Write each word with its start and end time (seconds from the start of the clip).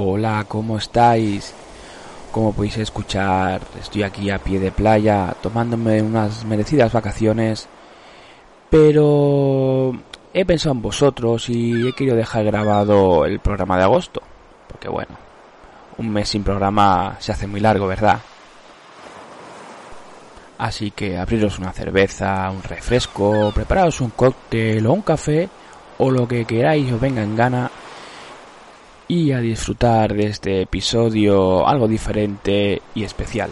Hola, 0.00 0.44
¿cómo 0.46 0.78
estáis? 0.78 1.52
Como 2.30 2.52
podéis 2.52 2.78
escuchar, 2.78 3.60
estoy 3.80 4.04
aquí 4.04 4.30
a 4.30 4.38
pie 4.38 4.60
de 4.60 4.70
playa 4.70 5.34
tomándome 5.42 6.00
unas 6.00 6.44
merecidas 6.44 6.92
vacaciones, 6.92 7.68
pero 8.70 9.92
he 10.32 10.44
pensado 10.44 10.76
en 10.76 10.82
vosotros 10.82 11.48
y 11.48 11.88
he 11.88 11.92
querido 11.94 12.14
dejar 12.14 12.44
grabado 12.44 13.24
el 13.24 13.40
programa 13.40 13.76
de 13.76 13.82
agosto, 13.82 14.22
porque 14.68 14.88
bueno, 14.88 15.16
un 15.96 16.10
mes 16.10 16.28
sin 16.28 16.44
programa 16.44 17.16
se 17.18 17.32
hace 17.32 17.48
muy 17.48 17.58
largo, 17.58 17.88
¿verdad? 17.88 18.20
Así 20.58 20.92
que 20.92 21.18
abriros 21.18 21.58
una 21.58 21.72
cerveza, 21.72 22.48
un 22.52 22.62
refresco, 22.62 23.50
preparaos 23.52 24.00
un 24.00 24.10
cóctel 24.10 24.86
o 24.86 24.92
un 24.92 25.02
café 25.02 25.48
o 25.98 26.08
lo 26.08 26.28
que 26.28 26.44
queráis 26.44 26.92
os 26.92 27.00
venga 27.00 27.20
en 27.20 27.34
gana 27.34 27.68
y 29.08 29.32
a 29.32 29.40
disfrutar 29.40 30.14
de 30.14 30.26
este 30.26 30.62
episodio 30.62 31.66
algo 31.66 31.88
diferente 31.88 32.82
y 32.94 33.04
especial. 33.04 33.50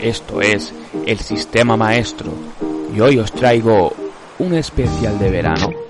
Esto 0.00 0.40
es 0.40 0.72
el 1.06 1.18
sistema 1.18 1.76
maestro 1.76 2.32
y 2.94 3.00
hoy 3.00 3.18
os 3.18 3.30
traigo 3.30 3.92
un 4.38 4.54
especial 4.54 5.18
de 5.18 5.30
verano. 5.30 5.87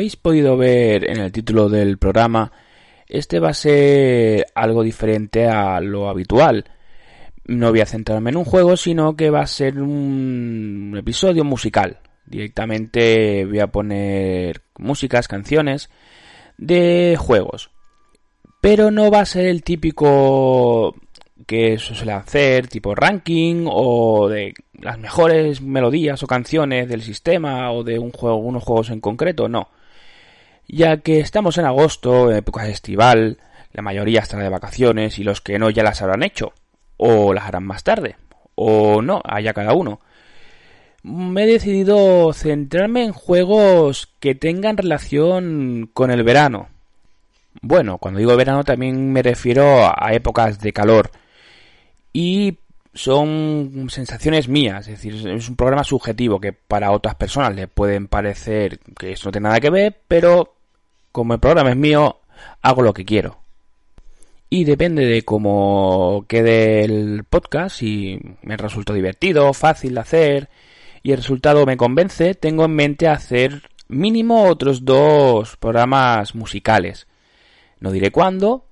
Habéis 0.00 0.16
podido 0.16 0.56
ver 0.56 1.10
en 1.10 1.18
el 1.20 1.30
título 1.30 1.68
del 1.68 1.98
programa, 1.98 2.50
este 3.06 3.38
va 3.38 3.50
a 3.50 3.54
ser 3.54 4.46
algo 4.54 4.82
diferente 4.82 5.46
a 5.46 5.78
lo 5.82 6.08
habitual. 6.08 6.64
No 7.44 7.68
voy 7.68 7.82
a 7.82 7.86
centrarme 7.86 8.30
en 8.30 8.38
un 8.38 8.46
juego, 8.46 8.78
sino 8.78 9.14
que 9.14 9.28
va 9.28 9.42
a 9.42 9.46
ser 9.46 9.78
un 9.78 10.94
episodio 10.98 11.44
musical. 11.44 11.98
Directamente 12.24 13.44
voy 13.44 13.58
a 13.58 13.66
poner 13.66 14.62
músicas, 14.78 15.28
canciones 15.28 15.90
de 16.56 17.18
juegos. 17.18 17.70
Pero 18.62 18.90
no 18.90 19.10
va 19.10 19.20
a 19.20 19.26
ser 19.26 19.48
el 19.48 19.62
típico 19.62 20.94
que 21.46 21.76
se 21.76 21.94
suele 21.94 22.12
hacer, 22.12 22.68
tipo 22.68 22.94
ranking 22.94 23.66
o 23.68 24.30
de 24.30 24.54
las 24.80 24.98
mejores 24.98 25.60
melodías 25.60 26.22
o 26.22 26.26
canciones 26.26 26.88
del 26.88 27.02
sistema 27.02 27.70
o 27.70 27.84
de 27.84 27.98
un 27.98 28.12
juego, 28.12 28.36
unos 28.36 28.64
juegos 28.64 28.88
en 28.88 29.02
concreto, 29.02 29.46
no. 29.46 29.68
Ya 30.72 30.98
que 30.98 31.18
estamos 31.18 31.58
en 31.58 31.64
agosto, 31.64 32.30
en 32.30 32.36
época 32.36 32.68
estival, 32.68 33.38
la 33.72 33.82
mayoría 33.82 34.20
estará 34.20 34.44
de 34.44 34.50
vacaciones 34.50 35.18
y 35.18 35.24
los 35.24 35.40
que 35.40 35.58
no 35.58 35.68
ya 35.68 35.82
las 35.82 36.00
habrán 36.00 36.22
hecho, 36.22 36.52
o 36.96 37.32
las 37.32 37.44
harán 37.46 37.64
más 37.64 37.82
tarde, 37.82 38.14
o 38.54 39.02
no, 39.02 39.20
haya 39.24 39.52
cada 39.52 39.72
uno. 39.72 40.00
Me 41.02 41.42
he 41.42 41.46
decidido 41.46 42.32
centrarme 42.32 43.02
en 43.02 43.12
juegos 43.12 44.14
que 44.20 44.36
tengan 44.36 44.76
relación 44.76 45.90
con 45.92 46.12
el 46.12 46.22
verano. 46.22 46.68
Bueno, 47.62 47.98
cuando 47.98 48.20
digo 48.20 48.36
verano 48.36 48.62
también 48.62 49.12
me 49.12 49.22
refiero 49.22 49.90
a 49.92 50.12
épocas 50.12 50.60
de 50.60 50.72
calor. 50.72 51.10
Y 52.12 52.58
son 52.94 53.88
sensaciones 53.88 54.46
mías, 54.46 54.86
es 54.86 55.02
decir, 55.02 55.14
es 55.26 55.48
un 55.48 55.56
programa 55.56 55.82
subjetivo 55.82 56.40
que 56.40 56.52
para 56.52 56.92
otras 56.92 57.16
personas 57.16 57.56
le 57.56 57.66
pueden 57.66 58.06
parecer 58.06 58.78
que 58.96 59.12
eso 59.12 59.28
no 59.28 59.32
tiene 59.32 59.48
nada 59.48 59.60
que 59.60 59.70
ver, 59.70 60.00
pero 60.06 60.59
como 61.12 61.34
el 61.34 61.40
programa 61.40 61.70
es 61.70 61.76
mío, 61.76 62.20
hago 62.62 62.82
lo 62.82 62.94
que 62.94 63.04
quiero. 63.04 63.38
Y 64.48 64.64
depende 64.64 65.06
de 65.06 65.22
cómo 65.22 66.24
quede 66.26 66.84
el 66.84 67.24
podcast, 67.24 67.76
si 67.76 68.20
me 68.42 68.56
resultó 68.56 68.94
divertido, 68.94 69.52
fácil 69.52 69.94
de 69.94 70.00
hacer 70.00 70.48
y 71.02 71.12
el 71.12 71.18
resultado 71.18 71.64
me 71.66 71.76
convence, 71.76 72.34
tengo 72.34 72.64
en 72.64 72.74
mente 72.74 73.08
hacer 73.08 73.62
mínimo 73.88 74.44
otros 74.44 74.84
dos 74.84 75.56
programas 75.56 76.34
musicales. 76.34 77.06
No 77.78 77.90
diré 77.92 78.10
cuándo, 78.10 78.66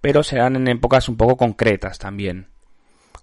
pero 0.00 0.22
serán 0.22 0.56
en 0.56 0.68
épocas 0.68 1.08
un 1.08 1.16
poco 1.16 1.36
concretas 1.36 1.98
también. 1.98 2.48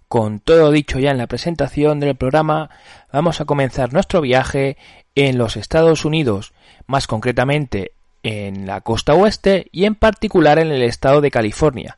Con 0.08 0.40
todo 0.40 0.72
dicho 0.72 0.98
ya 0.98 1.12
en 1.12 1.20
la 1.20 1.28
presentación 1.28 2.00
del 2.00 2.16
programa, 2.16 2.72
vamos 3.14 3.42
a 3.42 3.46
comenzar 3.46 3.94
nuestro 3.94 4.22
viaje 4.22 4.78
en 5.14 5.38
los 5.38 5.56
Estados 5.56 6.04
Unidos, 6.04 6.54
más 6.88 7.06
concretamente 7.06 7.92
en 8.24 8.66
la 8.66 8.82
costa 8.82 9.14
oeste 9.14 9.68
y 9.72 9.86
en 9.86 9.96
particular 9.96 10.60
en 10.60 10.72
el 10.72 10.82
estado 10.82 11.22
de 11.22 11.32
California, 11.32 11.98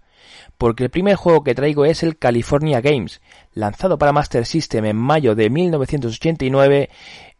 porque 0.57 0.83
el 0.83 0.89
primer 0.89 1.15
juego 1.15 1.43
que 1.43 1.55
traigo 1.55 1.85
es 1.85 2.03
el 2.03 2.17
California 2.17 2.81
Games, 2.81 3.21
lanzado 3.53 3.97
para 3.97 4.13
Master 4.13 4.45
System 4.45 4.85
en 4.85 4.97
mayo 4.97 5.35
de 5.35 5.49
1989 5.49 6.89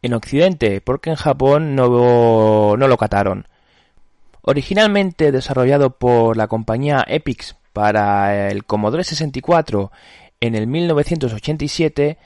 en 0.02 0.14
Occidente, 0.14 0.82
porque 0.82 1.12
en 1.12 1.16
Japón 1.16 1.76
no, 1.76 2.76
no 2.78 2.88
lo 2.88 2.98
cataron. 2.98 3.48
Originalmente 4.42 5.32
desarrollado 5.32 5.92
por 5.92 6.36
la 6.36 6.48
compañía 6.48 7.06
Epix 7.08 7.56
para 7.74 8.50
el 8.50 8.66
Commodore 8.66 9.04
64 9.04 9.92
en 10.40 10.56
el 10.56 10.66
1987 10.66 12.18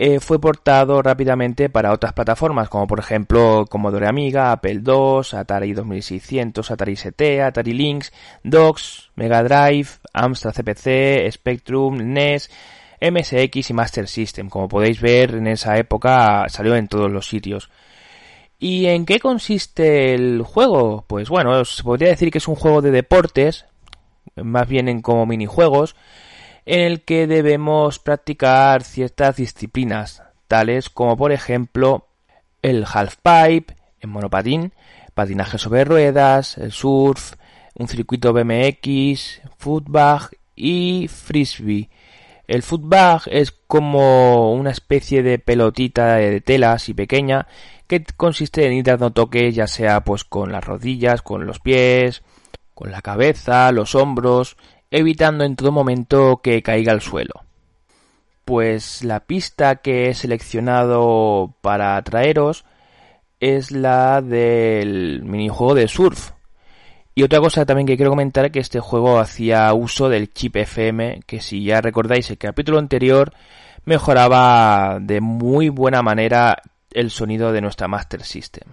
eh, 0.00 0.20
fue 0.20 0.40
portado 0.40 1.02
rápidamente 1.02 1.68
para 1.70 1.92
otras 1.92 2.12
plataformas, 2.12 2.68
como 2.68 2.86
por 2.86 3.00
ejemplo 3.00 3.66
Commodore 3.68 4.06
Amiga, 4.06 4.52
Apple 4.52 4.80
II, 4.86 5.36
Atari 5.36 5.72
2600, 5.72 6.70
Atari 6.70 6.92
ST, 6.92 7.42
Atari 7.42 7.72
Lynx, 7.72 8.12
DOS, 8.44 9.10
Mega 9.16 9.42
Drive, 9.42 9.88
Amstrad 10.12 10.54
CPC, 10.54 11.28
Spectrum, 11.32 11.96
NES, 11.96 12.48
MSX 13.00 13.70
y 13.70 13.74
Master 13.74 14.06
System. 14.06 14.48
Como 14.48 14.68
podéis 14.68 15.00
ver, 15.00 15.34
en 15.34 15.48
esa 15.48 15.76
época 15.76 16.44
salió 16.48 16.76
en 16.76 16.86
todos 16.86 17.10
los 17.10 17.26
sitios. 17.26 17.68
¿Y 18.60 18.86
en 18.86 19.04
qué 19.04 19.18
consiste 19.18 20.14
el 20.14 20.42
juego? 20.42 21.06
Pues 21.08 21.28
bueno, 21.28 21.58
os 21.58 21.82
podría 21.82 22.10
decir 22.10 22.30
que 22.30 22.38
es 22.38 22.46
un 22.46 22.54
juego 22.54 22.82
de 22.82 22.92
deportes, 22.92 23.66
más 24.36 24.68
bien 24.68 24.86
en 24.88 25.02
como 25.02 25.26
minijuegos, 25.26 25.96
en 26.68 26.80
el 26.80 27.00
que 27.00 27.26
debemos 27.26 27.98
practicar 27.98 28.84
ciertas 28.84 29.36
disciplinas, 29.36 30.22
tales 30.48 30.90
como 30.90 31.16
por 31.16 31.32
ejemplo 31.32 32.08
el 32.60 32.84
halfpipe 32.84 33.74
en 34.00 34.10
monopatín, 34.10 34.74
patinaje 35.14 35.56
sobre 35.56 35.86
ruedas, 35.86 36.58
el 36.58 36.70
surf, 36.70 37.32
un 37.74 37.88
circuito 37.88 38.34
BMX, 38.34 39.40
footbag 39.56 40.28
y 40.54 41.08
frisbee. 41.08 41.88
El 42.46 42.62
footbag 42.62 43.22
es 43.30 43.50
como 43.50 44.52
una 44.52 44.70
especie 44.70 45.22
de 45.22 45.38
pelotita 45.38 46.16
de 46.16 46.42
tela 46.42 46.72
así 46.72 46.92
pequeña 46.92 47.46
que 47.86 48.04
consiste 48.14 48.66
en 48.66 48.74
ir 48.74 48.84
dando 48.84 49.10
toques 49.10 49.54
ya 49.54 49.66
sea 49.66 50.04
pues 50.04 50.24
con 50.24 50.52
las 50.52 50.64
rodillas, 50.64 51.22
con 51.22 51.46
los 51.46 51.60
pies, 51.60 52.22
con 52.74 52.90
la 52.90 53.00
cabeza, 53.00 53.72
los 53.72 53.94
hombros 53.94 54.58
evitando 54.90 55.44
en 55.44 55.56
todo 55.56 55.72
momento 55.72 56.40
que 56.42 56.62
caiga 56.62 56.92
al 56.92 57.00
suelo. 57.00 57.44
Pues 58.44 59.04
la 59.04 59.20
pista 59.20 59.76
que 59.76 60.08
he 60.08 60.14
seleccionado 60.14 61.54
para 61.60 62.00
traeros 62.02 62.64
es 63.40 63.70
la 63.70 64.22
del 64.22 65.22
minijuego 65.22 65.74
de 65.74 65.88
surf. 65.88 66.30
Y 67.14 67.24
otra 67.24 67.40
cosa 67.40 67.66
también 67.66 67.86
que 67.86 67.96
quiero 67.96 68.10
comentar 68.10 68.50
que 68.50 68.60
este 68.60 68.80
juego 68.80 69.18
hacía 69.18 69.72
uso 69.74 70.08
del 70.08 70.32
chip 70.32 70.56
FM, 70.56 71.20
que 71.26 71.40
si 71.40 71.64
ya 71.64 71.80
recordáis 71.80 72.30
el 72.30 72.38
capítulo 72.38 72.78
anterior, 72.78 73.32
mejoraba 73.84 74.98
de 75.00 75.20
muy 75.20 75.68
buena 75.68 76.00
manera 76.00 76.62
el 76.92 77.10
sonido 77.10 77.52
de 77.52 77.60
nuestra 77.60 77.88
Master 77.88 78.22
System. 78.22 78.68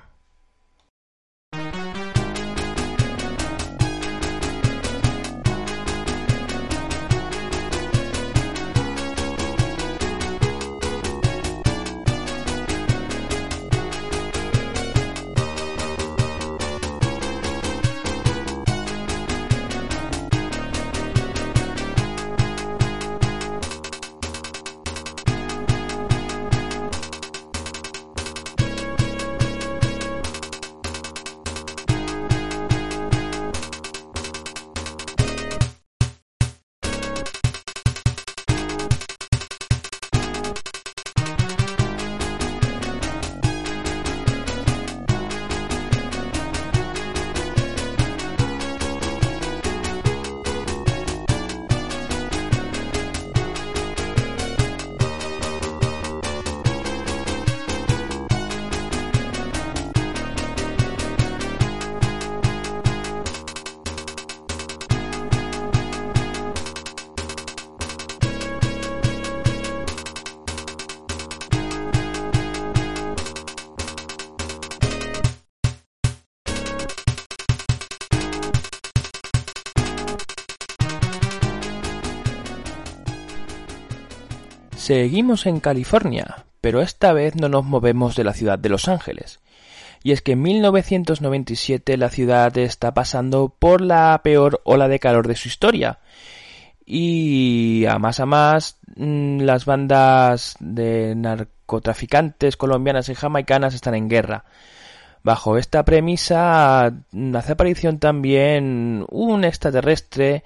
Seguimos 84.85 85.47
en 85.47 85.61
California, 85.61 86.45
pero 86.61 86.79
esta 86.79 87.11
vez 87.11 87.35
no 87.35 87.49
nos 87.49 87.65
movemos 87.65 88.15
de 88.15 88.23
la 88.23 88.33
ciudad 88.33 88.59
de 88.59 88.69
Los 88.69 88.87
Ángeles. 88.87 89.39
Y 90.03 90.11
es 90.11 90.21
que 90.21 90.33
en 90.33 90.43
1997 90.43 91.97
la 91.97 92.11
ciudad 92.11 92.55
está 92.59 92.93
pasando 92.93 93.49
por 93.49 93.81
la 93.81 94.21
peor 94.23 94.61
ola 94.63 94.87
de 94.87 94.99
calor 94.99 95.27
de 95.27 95.37
su 95.37 95.47
historia. 95.47 95.97
Y 96.85 97.85
a 97.89 97.97
más 97.97 98.19
a 98.19 98.27
más, 98.27 98.77
mm, 98.95 99.39
las 99.39 99.65
bandas 99.65 100.55
de 100.59 101.15
narcotraficantes 101.15 102.55
colombianas 102.55 103.09
y 103.09 103.15
jamaicanas 103.15 103.73
están 103.73 103.95
en 103.95 104.07
guerra. 104.07 104.45
Bajo 105.23 105.57
esta 105.57 105.83
premisa 105.83 106.93
hace 107.33 107.51
aparición 107.51 107.97
también 107.97 109.03
un 109.09 109.45
extraterrestre 109.45 110.43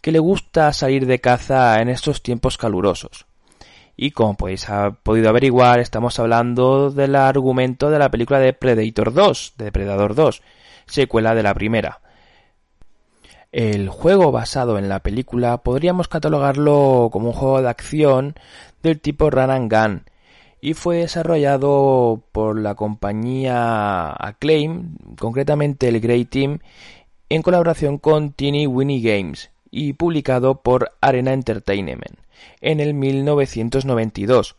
que 0.00 0.12
le 0.12 0.18
gusta 0.18 0.72
salir 0.72 1.04
de 1.04 1.20
caza 1.20 1.82
en 1.82 1.90
estos 1.90 2.22
tiempos 2.22 2.56
calurosos. 2.56 3.26
Y 3.96 4.10
como 4.10 4.36
podéis 4.36 4.68
haber 4.68 4.94
podido 5.02 5.30
averiguar, 5.30 5.80
estamos 5.80 6.18
hablando 6.18 6.90
del 6.90 7.14
argumento 7.16 7.90
de 7.90 7.98
la 7.98 8.10
película 8.10 8.38
de 8.38 8.52
Predator 8.52 9.14
2, 9.14 9.54
de 9.56 9.64
Depredador 9.64 10.14
2, 10.14 10.42
secuela 10.86 11.34
de 11.34 11.42
la 11.42 11.54
primera. 11.54 12.00
El 13.52 13.88
juego 13.88 14.32
basado 14.32 14.78
en 14.78 14.90
la 14.90 15.00
película 15.00 15.56
podríamos 15.58 16.08
catalogarlo 16.08 17.08
como 17.10 17.28
un 17.28 17.32
juego 17.32 17.62
de 17.62 17.70
acción 17.70 18.34
del 18.82 19.00
tipo 19.00 19.30
Run 19.30 19.50
and 19.50 19.72
Gun 19.72 20.04
y 20.60 20.74
fue 20.74 20.98
desarrollado 20.98 22.22
por 22.32 22.58
la 22.58 22.74
compañía 22.74 24.12
Acclaim, 24.12 24.96
concretamente 25.18 25.88
el 25.88 26.00
Grey 26.00 26.26
Team, 26.26 26.58
en 27.30 27.40
colaboración 27.40 27.96
con 27.96 28.32
Teeny 28.32 28.66
Winnie 28.66 29.00
Games 29.00 29.50
y 29.70 29.94
publicado 29.94 30.60
por 30.60 30.92
Arena 31.00 31.32
Entertainment 31.32 32.25
en 32.60 32.80
el 32.80 32.94
1992, 32.94 34.56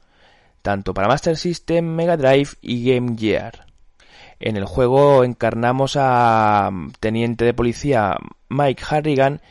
tanto 0.61 0.93
para 0.93 1.07
Master 1.07 1.37
System, 1.37 1.85
Mega 1.85 2.17
Drive 2.17 2.49
y 2.61 2.93
Game 2.93 3.17
Gear. 3.17 3.67
En 4.39 4.55
el 4.55 4.65
juego 4.65 5.23
encarnamos 5.23 5.95
a 5.97 6.69
mm, 6.71 6.91
teniente 6.99 7.45
de 7.45 7.53
policía 7.53 8.17
Mike 8.49 8.83
Harrigan 8.89 9.41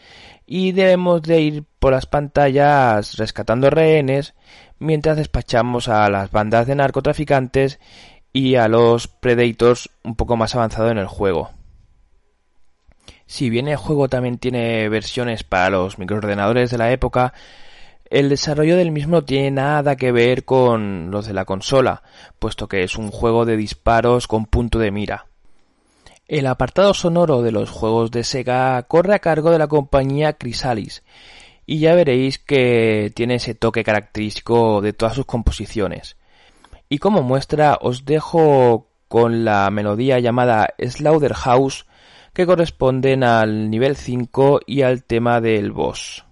y 0.46 0.72
debemos 0.72 1.22
de 1.22 1.40
ir 1.40 1.64
por 1.78 1.92
las 1.92 2.06
pantallas 2.06 3.16
rescatando 3.16 3.68
rehenes 3.68 4.34
mientras 4.78 5.16
despachamos 5.16 5.88
a 5.88 6.08
las 6.08 6.30
bandas 6.30 6.66
de 6.66 6.76
narcotraficantes 6.76 7.80
y 8.32 8.56
a 8.56 8.68
los 8.68 9.08
Predators 9.08 9.90
un 10.04 10.14
poco 10.14 10.36
más 10.36 10.54
avanzado 10.54 10.90
en 10.90 10.98
el 10.98 11.06
juego. 11.06 11.50
Si 13.26 13.50
bien 13.50 13.66
el 13.66 13.76
juego 13.76 14.08
también 14.08 14.38
tiene 14.38 14.88
versiones 14.88 15.42
para 15.42 15.70
los 15.70 15.98
microordenadores 15.98 16.70
de 16.70 16.78
la 16.78 16.92
época, 16.92 17.32
el 18.10 18.28
desarrollo 18.28 18.76
del 18.76 18.92
mismo 18.92 19.16
no 19.16 19.24
tiene 19.24 19.50
nada 19.50 19.96
que 19.96 20.12
ver 20.12 20.44
con 20.44 21.10
los 21.10 21.26
de 21.26 21.34
la 21.34 21.44
consola, 21.44 22.02
puesto 22.38 22.68
que 22.68 22.82
es 22.82 22.96
un 22.96 23.10
juego 23.10 23.44
de 23.44 23.56
disparos 23.56 24.26
con 24.26 24.46
punto 24.46 24.78
de 24.78 24.90
mira. 24.90 25.26
El 26.28 26.46
apartado 26.46 26.92
sonoro 26.92 27.42
de 27.42 27.52
los 27.52 27.70
juegos 27.70 28.10
de 28.10 28.24
Sega 28.24 28.82
corre 28.82 29.14
a 29.14 29.20
cargo 29.20 29.50
de 29.50 29.58
la 29.58 29.68
compañía 29.68 30.36
Chrysalis, 30.36 31.02
y 31.66 31.78
ya 31.78 31.94
veréis 31.94 32.38
que 32.38 33.12
tiene 33.14 33.36
ese 33.36 33.54
toque 33.54 33.84
característico 33.84 34.80
de 34.80 34.92
todas 34.92 35.14
sus 35.14 35.26
composiciones. 35.26 36.16
Y 36.88 36.98
como 36.98 37.22
muestra 37.22 37.78
os 37.80 38.04
dejo 38.04 38.88
con 39.08 39.44
la 39.44 39.70
melodía 39.70 40.18
llamada 40.20 40.74
Slaughterhouse 40.78 41.86
que 42.32 42.44
corresponden 42.44 43.24
al 43.24 43.70
nivel 43.70 43.96
5 43.96 44.60
y 44.66 44.82
al 44.82 45.04
tema 45.04 45.40
del 45.40 45.72
boss. 45.72 46.25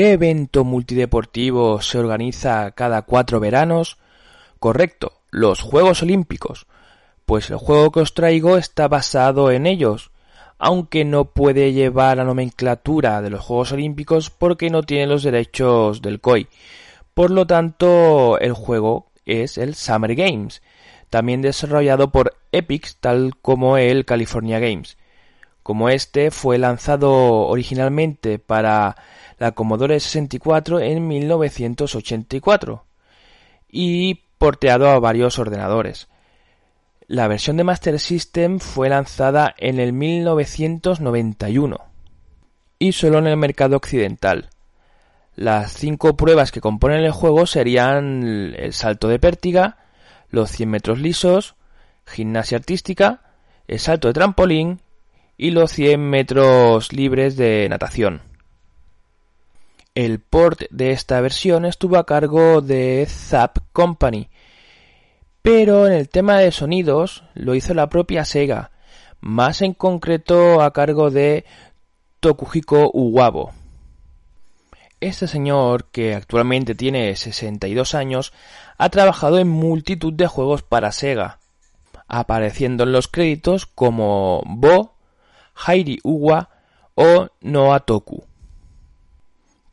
¿Qué 0.00 0.12
evento 0.12 0.64
multideportivo 0.64 1.82
se 1.82 1.98
organiza 1.98 2.70
cada 2.70 3.02
cuatro 3.02 3.38
veranos? 3.38 3.98
Correcto, 4.58 5.12
los 5.30 5.60
Juegos 5.60 6.02
Olímpicos. 6.02 6.66
Pues 7.26 7.50
el 7.50 7.58
juego 7.58 7.92
que 7.92 8.00
os 8.00 8.14
traigo 8.14 8.56
está 8.56 8.88
basado 8.88 9.50
en 9.50 9.66
ellos, 9.66 10.10
aunque 10.58 11.04
no 11.04 11.26
puede 11.26 11.74
llevar 11.74 12.16
la 12.16 12.24
nomenclatura 12.24 13.20
de 13.20 13.28
los 13.28 13.42
Juegos 13.42 13.72
Olímpicos 13.72 14.30
porque 14.30 14.70
no 14.70 14.84
tiene 14.84 15.06
los 15.06 15.22
derechos 15.22 16.00
del 16.00 16.18
COI. 16.22 16.48
Por 17.12 17.30
lo 17.30 17.46
tanto, 17.46 18.38
el 18.38 18.54
juego 18.54 19.10
es 19.26 19.58
el 19.58 19.74
Summer 19.74 20.14
Games, 20.14 20.62
también 21.10 21.42
desarrollado 21.42 22.10
por 22.10 22.38
Epic 22.52 22.94
tal 23.00 23.34
como 23.42 23.76
el 23.76 24.06
California 24.06 24.60
Games. 24.60 24.96
Como 25.70 25.88
este 25.88 26.32
fue 26.32 26.58
lanzado 26.58 27.12
originalmente 27.46 28.40
para 28.40 28.96
la 29.38 29.52
Commodore 29.52 30.00
64 30.00 30.80
en 30.80 31.06
1984 31.06 32.84
y 33.70 34.22
porteado 34.36 34.88
a 34.88 34.98
varios 34.98 35.38
ordenadores. 35.38 36.08
La 37.06 37.28
versión 37.28 37.56
de 37.56 37.62
Master 37.62 38.00
System 38.00 38.58
fue 38.58 38.88
lanzada 38.88 39.54
en 39.58 39.78
el 39.78 39.92
1991 39.92 41.78
y 42.80 42.90
solo 42.90 43.18
en 43.18 43.28
el 43.28 43.36
mercado 43.36 43.76
occidental. 43.76 44.48
Las 45.36 45.72
cinco 45.74 46.16
pruebas 46.16 46.50
que 46.50 46.60
componen 46.60 47.04
el 47.04 47.12
juego 47.12 47.46
serían 47.46 48.56
el 48.56 48.72
salto 48.72 49.06
de 49.06 49.20
pértiga, 49.20 49.78
los 50.30 50.50
100 50.50 50.68
metros 50.68 50.98
lisos, 50.98 51.54
gimnasia 52.06 52.58
artística, 52.58 53.20
el 53.68 53.78
salto 53.78 54.08
de 54.08 54.14
trampolín 54.14 54.80
y 55.42 55.52
los 55.52 55.72
100 55.72 55.98
metros 55.98 56.92
libres 56.92 57.34
de 57.34 57.66
natación. 57.70 58.20
El 59.94 60.20
port 60.20 60.64
de 60.68 60.90
esta 60.90 61.18
versión 61.22 61.64
estuvo 61.64 61.96
a 61.96 62.04
cargo 62.04 62.60
de 62.60 63.06
Zap 63.08 63.56
Company, 63.72 64.28
pero 65.40 65.86
en 65.86 65.94
el 65.94 66.10
tema 66.10 66.38
de 66.40 66.52
sonidos 66.52 67.24
lo 67.32 67.54
hizo 67.54 67.72
la 67.72 67.88
propia 67.88 68.26
Sega, 68.26 68.70
más 69.22 69.62
en 69.62 69.72
concreto 69.72 70.60
a 70.60 70.74
cargo 70.74 71.10
de 71.10 71.46
Tokuhiko 72.20 72.90
Uwabo. 72.92 73.52
Este 75.00 75.26
señor, 75.26 75.86
que 75.86 76.14
actualmente 76.14 76.74
tiene 76.74 77.16
62 77.16 77.94
años, 77.94 78.34
ha 78.76 78.90
trabajado 78.90 79.38
en 79.38 79.48
multitud 79.48 80.12
de 80.12 80.26
juegos 80.26 80.62
para 80.62 80.92
Sega, 80.92 81.38
apareciendo 82.08 82.84
en 82.84 82.92
los 82.92 83.08
créditos 83.08 83.64
como 83.64 84.42
Bo, 84.44 84.99
Hairi 85.66 86.00
Uwa 86.02 86.48
o 86.94 87.28
Noa 87.40 87.80
Toku. 87.80 88.24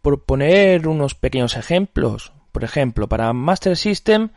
Por 0.02 0.24
poner 0.24 0.88
unos 0.88 1.16
pequeños 1.16 1.58
ejemplos, 1.58 2.34
por 2.52 2.64
ejemplo, 2.64 3.08
para 3.08 3.34
Master 3.34 3.76
System 3.78 4.30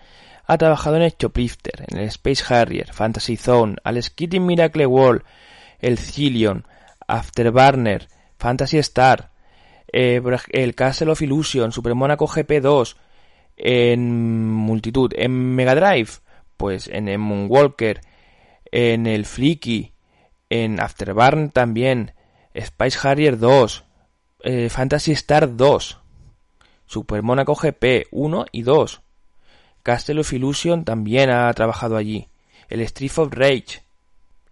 ha 0.47 0.59
trabajado 0.59 0.97
en 0.97 1.03
el 1.03 1.17
Choplifter, 1.17 1.87
en 1.89 1.99
el 1.99 2.09
Space 2.09 2.43
Harrier, 2.53 2.93
Fantasy 2.93 3.37
Zone, 3.37 3.77
al 3.85 4.03
Skitty 4.03 4.41
Miracle 4.41 4.87
World, 4.87 5.23
el 5.79 5.97
Zillion, 5.97 6.67
Afterburner, 7.07 8.09
Fantasy 8.37 8.79
Star, 8.79 9.31
eh, 9.93 10.21
el 10.51 10.75
Castle 10.75 11.13
of 11.13 11.23
Illusion, 11.23 11.73
Super 11.73 11.95
Monaco 11.95 12.27
GP2, 12.27 12.97
en 13.57 14.51
multitud, 14.51 15.13
en 15.15 15.55
Mega 15.55 15.75
Drive, 15.75 16.11
pues 16.57 16.89
en 16.89 17.09
el 17.09 17.19
Moonwalker, 17.19 18.01
en 18.73 19.07
el 19.07 19.27
Flicky, 19.27 19.93
en 20.51 20.81
Afterburn 20.81 21.51
también, 21.51 22.13
Space 22.53 22.99
Harrier 23.03 23.39
2, 23.39 23.85
eh, 24.43 24.69
Fantasy 24.69 25.13
Star 25.13 25.57
2, 25.57 25.99
Super 26.87 27.23
Monaco 27.23 27.55
GP 27.55 28.09
1 28.11 28.47
y 28.53 28.63
2, 28.63 29.01
Castle 29.83 30.21
of 30.21 30.33
Illusion 30.33 30.85
también 30.85 31.31
ha 31.31 31.53
trabajado 31.55 31.97
allí, 31.97 32.29
el 32.69 32.81
Street 32.81 33.13
of 33.17 33.33
Rage, 33.33 33.83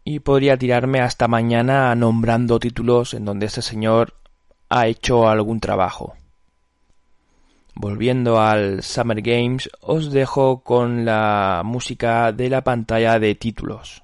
y 0.05 0.21
podría 0.21 0.57
tirarme 0.57 1.01
hasta 1.01 1.29
mañana 1.29 1.95
nombrando 1.95 2.59
títulos 2.59 3.13
en 3.13 3.27
donde 3.27 3.47
este 3.47 3.61
señor 3.61 4.15
ha 4.71 4.87
hecho 4.87 5.29
algún 5.29 5.61
trabajo. 5.61 6.15
Volviendo 7.75 8.41
al 8.41 8.83
Summer 8.83 9.21
Games, 9.21 9.69
os 9.81 10.11
dejo 10.11 10.63
con 10.63 11.05
la 11.05 11.63
música 11.65 12.33
de 12.33 12.49
la 12.49 12.63
pantalla 12.65 13.19
de 13.19 13.35
títulos. 13.35 14.03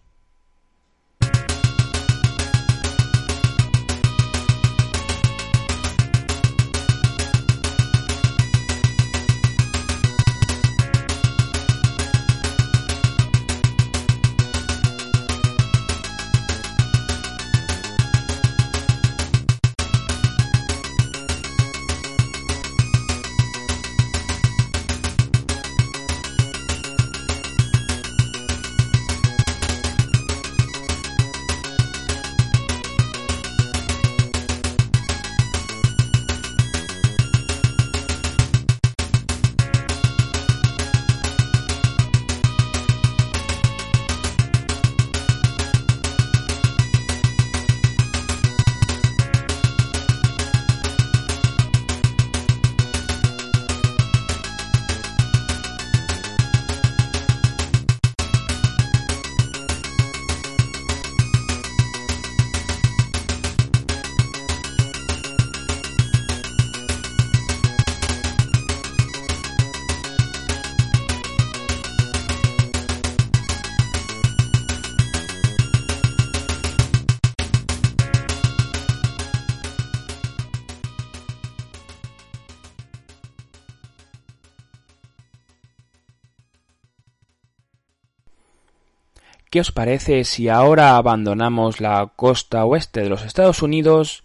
¿Qué 89.55 89.61
os 89.61 89.71
parece 89.71 90.25
si 90.25 90.49
ahora 90.49 90.97
abandonamos 90.97 91.81
la 91.81 92.11
costa 92.17 92.65
oeste 92.65 93.03
de 93.03 93.09
los 93.09 93.25
Estados 93.25 93.63
Unidos, 93.63 94.25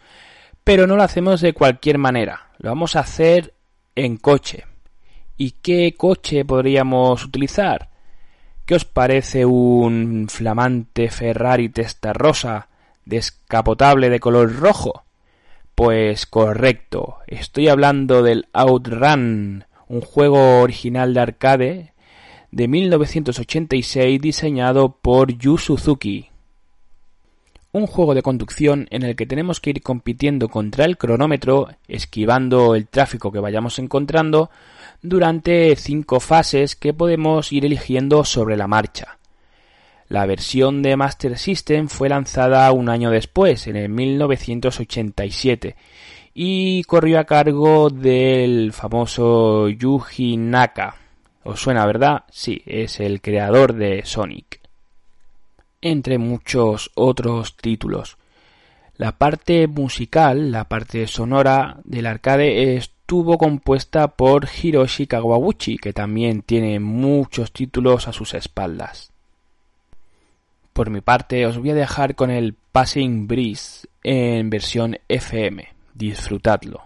pero 0.63 0.87
no 0.87 0.95
lo 0.95 1.03
hacemos 1.03 1.39
de 1.39 1.53
cualquier 1.53 1.99
manera? 1.99 2.49
Lo 2.57 2.69
vamos 2.69 2.95
a 2.95 3.01
hacer 3.01 3.53
en 3.93 4.17
coche. 4.17 4.65
¿Y 5.37 5.51
qué 5.61 5.93
coche 5.95 6.45
podríamos 6.45 7.23
utilizar? 7.23 7.91
¿Qué 8.65 8.73
os 8.73 8.85
parece 8.85 9.45
un 9.45 10.25
flamante 10.31 11.11
Ferrari 11.11 11.71
rosa 12.11 12.69
descapotable 13.05 14.09
de 14.09 14.19
color 14.19 14.55
rojo? 14.55 15.03
Pues 15.75 16.25
correcto, 16.25 17.19
estoy 17.27 17.67
hablando 17.67 18.23
del 18.23 18.47
Outrun, 18.51 19.65
un 19.89 20.01
juego 20.01 20.61
original 20.61 21.13
de 21.13 21.19
arcade 21.19 21.93
de 22.51 22.67
1986 22.67 24.19
diseñado 24.21 24.97
por 25.01 25.31
Yu 25.37 25.57
Suzuki. 25.57 26.29
Un 27.71 27.85
juego 27.85 28.15
de 28.15 28.23
conducción 28.23 28.87
en 28.89 29.03
el 29.03 29.15
que 29.15 29.27
tenemos 29.27 29.59
que 29.59 29.69
ir 29.69 29.83
compitiendo 29.83 30.49
contra 30.49 30.85
el 30.85 30.97
cronómetro, 30.97 31.69
esquivando 31.87 32.73
el 32.73 32.87
tráfico 32.87 33.31
que 33.31 33.39
vayamos 33.39 33.77
encontrando, 33.77 34.49
durante 35.01 35.75
cinco 35.75 36.19
fases 36.19 36.75
que 36.75 36.93
podemos 36.93 37.53
ir 37.53 37.65
eligiendo 37.65 38.25
sobre 38.25 38.57
la 38.57 38.67
marcha. 38.67 39.19
La 40.07 40.25
versión 40.25 40.81
de 40.81 40.97
Master 40.97 41.37
System 41.37 41.87
fue 41.87 42.09
lanzada 42.09 42.71
un 42.71 42.89
año 42.89 43.11
después, 43.11 43.67
en 43.67 43.75
el 43.75 43.89
1987, 43.89 45.75
y 46.33 46.83
corrió 46.85 47.19
a 47.19 47.25
cargo 47.25 47.91
del 47.91 48.73
famoso 48.73 49.69
Yuji 49.69 50.37
Naka. 50.37 50.95
¿Os 51.43 51.61
suena, 51.61 51.85
verdad? 51.85 52.23
Sí, 52.29 52.61
es 52.65 52.99
el 52.99 53.21
creador 53.21 53.73
de 53.73 54.03
Sonic. 54.05 54.59
Entre 55.81 56.17
muchos 56.17 56.91
otros 56.95 57.55
títulos. 57.55 58.17
La 58.97 59.13
parte 59.13 59.67
musical, 59.67 60.51
la 60.51 60.65
parte 60.65 61.07
sonora 61.07 61.77
del 61.85 62.05
arcade 62.05 62.75
estuvo 62.75 63.37
compuesta 63.37 64.09
por 64.09 64.47
Hiroshi 64.61 65.07
Kawaguchi, 65.07 65.77
que 65.77 65.93
también 65.93 66.41
tiene 66.41 66.81
muchos 66.81 67.53
títulos 67.53 68.09
a 68.09 68.13
sus 68.13 68.33
espaldas. 68.33 69.13
Por 70.73 70.89
mi 70.89 70.99
parte, 71.01 71.45
os 71.45 71.57
voy 71.57 71.71
a 71.71 71.75
dejar 71.75 72.15
con 72.15 72.29
el 72.29 72.53
Passing 72.53 73.27
Breeze 73.27 73.87
en 74.03 74.49
versión 74.49 74.97
FM. 75.07 75.67
Disfrutadlo. 75.93 76.83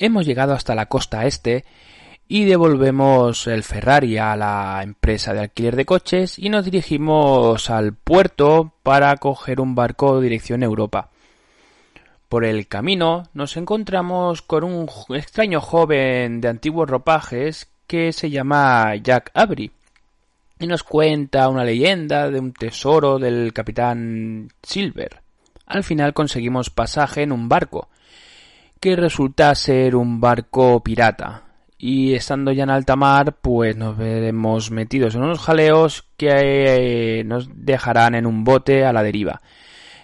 Hemos 0.00 0.26
llegado 0.26 0.52
hasta 0.52 0.76
la 0.76 0.86
costa 0.86 1.26
este 1.26 1.64
y 2.28 2.44
devolvemos 2.44 3.48
el 3.48 3.64
Ferrari 3.64 4.16
a 4.16 4.36
la 4.36 4.80
empresa 4.84 5.34
de 5.34 5.40
alquiler 5.40 5.74
de 5.74 5.86
coches 5.86 6.38
y 6.38 6.50
nos 6.50 6.64
dirigimos 6.64 7.68
al 7.68 7.94
puerto 7.94 8.74
para 8.84 9.16
coger 9.16 9.60
un 9.60 9.74
barco 9.74 10.20
dirección 10.20 10.62
Europa. 10.62 11.10
Por 12.28 12.44
el 12.44 12.68
camino 12.68 13.24
nos 13.34 13.56
encontramos 13.56 14.40
con 14.42 14.62
un 14.62 14.88
extraño 15.16 15.60
joven 15.60 16.40
de 16.40 16.48
antiguos 16.48 16.88
ropajes 16.88 17.68
que 17.88 18.12
se 18.12 18.30
llama 18.30 18.94
Jack 18.96 19.32
Avery 19.34 19.72
y 20.60 20.66
nos 20.68 20.84
cuenta 20.84 21.48
una 21.48 21.64
leyenda 21.64 22.30
de 22.30 22.38
un 22.38 22.52
tesoro 22.52 23.18
del 23.18 23.52
capitán 23.52 24.52
Silver. 24.62 25.22
Al 25.66 25.82
final 25.82 26.14
conseguimos 26.14 26.70
pasaje 26.70 27.22
en 27.22 27.32
un 27.32 27.48
barco 27.48 27.88
que 28.80 28.96
resulta 28.96 29.54
ser 29.54 29.96
un 29.96 30.20
barco 30.20 30.82
pirata. 30.82 31.44
Y 31.76 32.14
estando 32.14 32.50
ya 32.50 32.64
en 32.64 32.70
alta 32.70 32.96
mar, 32.96 33.36
pues 33.40 33.76
nos 33.76 33.96
veremos 33.96 34.72
metidos 34.72 35.14
en 35.14 35.22
unos 35.22 35.38
jaleos 35.38 36.08
que 36.16 37.20
eh, 37.20 37.24
nos 37.24 37.48
dejarán 37.54 38.16
en 38.16 38.26
un 38.26 38.42
bote 38.42 38.84
a 38.84 38.92
la 38.92 39.02
deriva. 39.02 39.42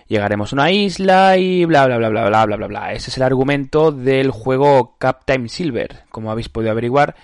Llegaremos 0.06 0.52
a 0.52 0.56
una 0.56 0.70
isla 0.70 1.38
y 1.38 1.64
bla 1.64 1.86
bla 1.86 1.96
bla 1.96 2.10
bla 2.10 2.28
bla 2.28 2.46
bla 2.46 2.56
bla 2.56 2.66
bla. 2.68 2.92
Ese 2.92 3.10
es 3.10 3.16
el 3.16 3.24
argumento 3.24 3.90
del 3.90 4.30
juego 4.30 4.94
Captain 4.98 5.48
Silver, 5.48 6.04
como 6.10 6.30
habéis 6.30 6.48
podido 6.48 6.70
averiguar. 6.70 7.16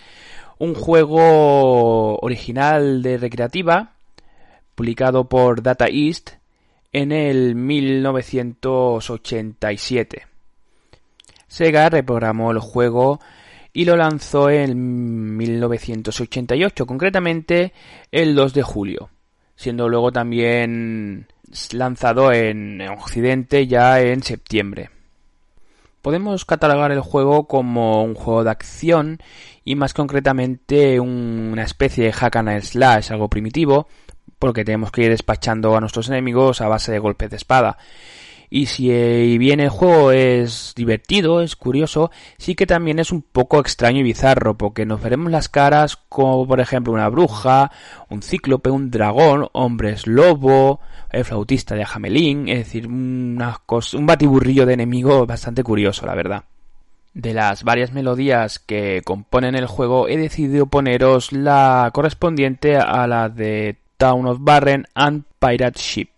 Un 0.58 0.74
juego 0.74 2.18
original 2.18 3.02
de 3.02 3.18
recreativa, 3.18 3.92
publicado 4.74 5.28
por 5.28 5.62
Data 5.62 5.86
East 5.88 6.40
en 6.92 7.12
el 7.12 7.54
1987. 7.54 10.29
Sega 11.50 11.90
reprogramó 11.90 12.52
el 12.52 12.60
juego 12.60 13.18
y 13.72 13.84
lo 13.84 13.96
lanzó 13.96 14.50
en 14.50 15.36
1988, 15.36 16.86
concretamente 16.86 17.72
el 18.12 18.36
2 18.36 18.54
de 18.54 18.62
julio, 18.62 19.10
siendo 19.56 19.88
luego 19.88 20.12
también 20.12 21.26
lanzado 21.72 22.32
en 22.32 22.80
Occidente 22.82 23.66
ya 23.66 24.00
en 24.00 24.22
septiembre. 24.22 24.90
Podemos 26.02 26.44
catalogar 26.44 26.92
el 26.92 27.00
juego 27.00 27.48
como 27.48 28.04
un 28.04 28.14
juego 28.14 28.44
de 28.44 28.50
acción 28.50 29.18
y 29.64 29.74
más 29.74 29.92
concretamente 29.92 31.00
una 31.00 31.64
especie 31.64 32.04
de 32.04 32.12
hack 32.12 32.36
and 32.36 32.60
slash, 32.62 33.10
algo 33.10 33.28
primitivo, 33.28 33.88
porque 34.38 34.64
tenemos 34.64 34.92
que 34.92 35.02
ir 35.02 35.10
despachando 35.10 35.76
a 35.76 35.80
nuestros 35.80 36.08
enemigos 36.08 36.60
a 36.60 36.68
base 36.68 36.92
de 36.92 37.00
golpes 37.00 37.30
de 37.30 37.36
espada. 37.36 37.76
Y 38.52 38.66
si 38.66 38.90
eh, 38.90 39.38
bien 39.38 39.60
el 39.60 39.68
juego 39.68 40.10
es 40.10 40.74
divertido, 40.74 41.40
es 41.40 41.54
curioso, 41.54 42.10
sí 42.36 42.56
que 42.56 42.66
también 42.66 42.98
es 42.98 43.12
un 43.12 43.22
poco 43.22 43.60
extraño 43.60 44.00
y 44.00 44.02
bizarro, 44.02 44.58
porque 44.58 44.84
nos 44.84 45.00
veremos 45.00 45.30
las 45.30 45.48
caras 45.48 45.96
como 46.08 46.48
por 46.48 46.58
ejemplo 46.58 46.92
una 46.92 47.08
bruja, 47.08 47.70
un 48.08 48.22
cíclope, 48.22 48.68
un 48.68 48.90
dragón, 48.90 49.48
hombres 49.52 50.08
lobo, 50.08 50.80
el 51.10 51.24
flautista 51.24 51.76
de 51.76 51.84
Jamelín, 51.84 52.48
es 52.48 52.58
decir, 52.58 52.88
un 52.88 53.38
batiburrillo 54.00 54.66
de 54.66 54.74
enemigos 54.74 55.28
bastante 55.28 55.62
curioso, 55.62 56.04
la 56.06 56.16
verdad. 56.16 56.44
De 57.14 57.34
las 57.34 57.64
varias 57.64 57.92
melodías 57.92 58.58
que 58.58 59.02
componen 59.04 59.54
el 59.54 59.66
juego, 59.66 60.08
he 60.08 60.16
decidido 60.16 60.66
poneros 60.66 61.32
la 61.32 61.90
correspondiente 61.92 62.76
a 62.76 63.06
la 63.06 63.28
de 63.28 63.78
Town 63.96 64.26
of 64.26 64.38
Barren 64.40 64.86
and 64.94 65.24
Pirate 65.38 65.78
Ship. 65.78 66.10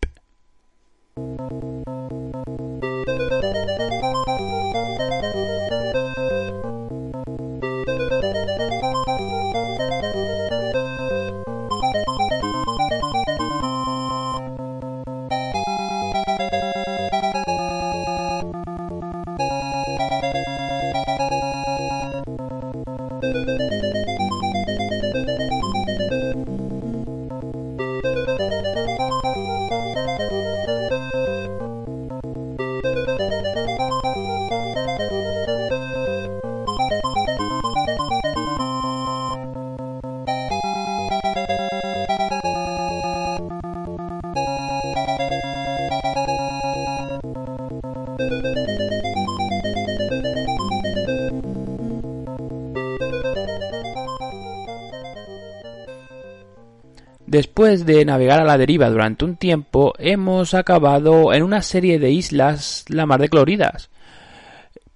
Después 57.32 57.86
de 57.86 58.04
navegar 58.04 58.40
a 58.40 58.44
la 58.44 58.58
deriva 58.58 58.90
durante 58.90 59.24
un 59.24 59.36
tiempo, 59.36 59.94
hemos 59.96 60.52
acabado 60.52 61.32
en 61.32 61.42
una 61.42 61.62
serie 61.62 61.98
de 61.98 62.10
islas 62.10 62.84
la 62.88 63.06
mar 63.06 63.22
de 63.22 63.30
coloridas, 63.30 63.88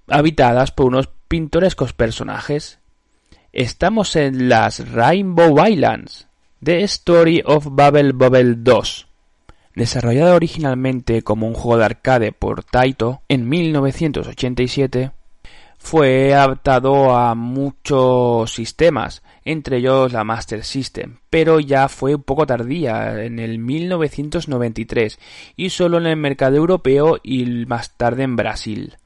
habitadas 0.06 0.70
por 0.70 0.84
unos 0.84 1.08
pintorescos 1.28 1.94
personajes. 1.94 2.78
Estamos 3.54 4.16
en 4.16 4.50
las 4.50 4.86
Rainbow 4.92 5.66
Islands, 5.66 6.28
The 6.62 6.82
Story 6.82 7.42
of 7.42 7.68
Bubble 7.70 8.12
Bubble 8.12 8.56
2. 8.58 9.08
Desarrollado 9.74 10.34
originalmente 10.34 11.22
como 11.22 11.48
un 11.48 11.54
juego 11.54 11.78
de 11.78 11.86
arcade 11.86 12.32
por 12.32 12.64
Taito 12.64 13.22
en 13.30 13.48
1987, 13.48 15.10
fue 15.78 16.34
adaptado 16.34 17.16
a 17.16 17.34
muchos 17.34 18.52
sistemas, 18.52 19.22
entre 19.46 19.76
ellos 19.76 20.12
la 20.12 20.24
Master 20.24 20.64
System, 20.64 21.18
pero 21.30 21.60
ya 21.60 21.88
fue 21.88 22.16
un 22.16 22.22
poco 22.24 22.46
tardía, 22.46 23.22
en 23.22 23.38
el 23.38 23.60
1993, 23.60 25.20
y 25.54 25.70
solo 25.70 25.98
en 25.98 26.06
el 26.06 26.16
mercado 26.16 26.56
europeo 26.56 27.20
y 27.22 27.64
más 27.66 27.96
tarde 27.96 28.24
en 28.24 28.34
Brasil. 28.34 28.96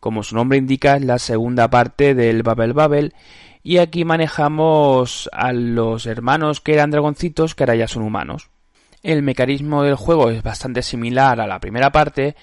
Como 0.00 0.22
su 0.22 0.34
nombre 0.36 0.56
indica, 0.56 0.96
es 0.96 1.04
la 1.04 1.18
segunda 1.18 1.68
parte 1.68 2.14
del 2.14 2.42
Babel 2.42 2.72
Babel, 2.72 3.14
y 3.62 3.76
aquí 3.76 4.06
manejamos 4.06 5.28
a 5.32 5.52
los 5.52 6.06
hermanos 6.06 6.62
que 6.62 6.72
eran 6.72 6.90
dragoncitos 6.90 7.54
que 7.54 7.64
ahora 7.64 7.76
ya 7.76 7.88
son 7.88 8.04
humanos. 8.04 8.48
El 9.02 9.22
mecanismo 9.22 9.82
del 9.82 9.96
juego 9.96 10.30
es 10.30 10.42
bastante 10.42 10.80
similar 10.80 11.42
a 11.42 11.46
la 11.46 11.60
primera 11.60 11.92
parte, 11.92 12.36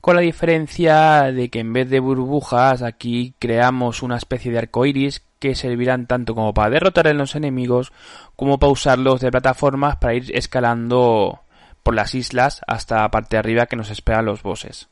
con 0.00 0.16
la 0.16 0.22
diferencia 0.22 1.30
de 1.30 1.50
que 1.50 1.60
en 1.60 1.72
vez 1.72 1.88
de 1.88 2.00
burbujas 2.00 2.82
aquí 2.82 3.34
creamos 3.38 4.02
una 4.02 4.16
especie 4.16 4.50
de 4.50 4.58
arcoiris 4.58 5.22
que 5.38 5.54
servirán 5.54 6.06
tanto 6.06 6.34
como 6.34 6.54
para 6.54 6.70
derrotar 6.70 7.08
a 7.08 7.12
los 7.12 7.34
enemigos 7.34 7.92
como 8.36 8.58
para 8.58 8.72
usarlos 8.72 9.20
de 9.20 9.30
plataformas 9.30 9.96
para 9.96 10.14
ir 10.14 10.36
escalando 10.36 11.40
por 11.82 11.94
las 11.94 12.14
islas 12.14 12.62
hasta 12.66 13.02
la 13.02 13.10
parte 13.10 13.36
de 13.36 13.40
arriba 13.40 13.66
que 13.66 13.76
nos 13.76 13.90
esperan 13.90 14.24
los 14.24 14.42
bosses. 14.42 14.88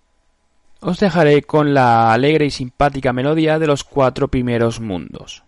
Os 0.81 1.01
dejaré 1.01 1.43
con 1.43 1.75
la 1.75 2.13
alegre 2.13 2.47
y 2.47 2.51
simpática 2.51 3.13
melodía 3.13 3.59
de 3.59 3.67
los 3.67 3.83
cuatro 3.83 4.29
primeros 4.29 4.81
mundos. 4.81 5.46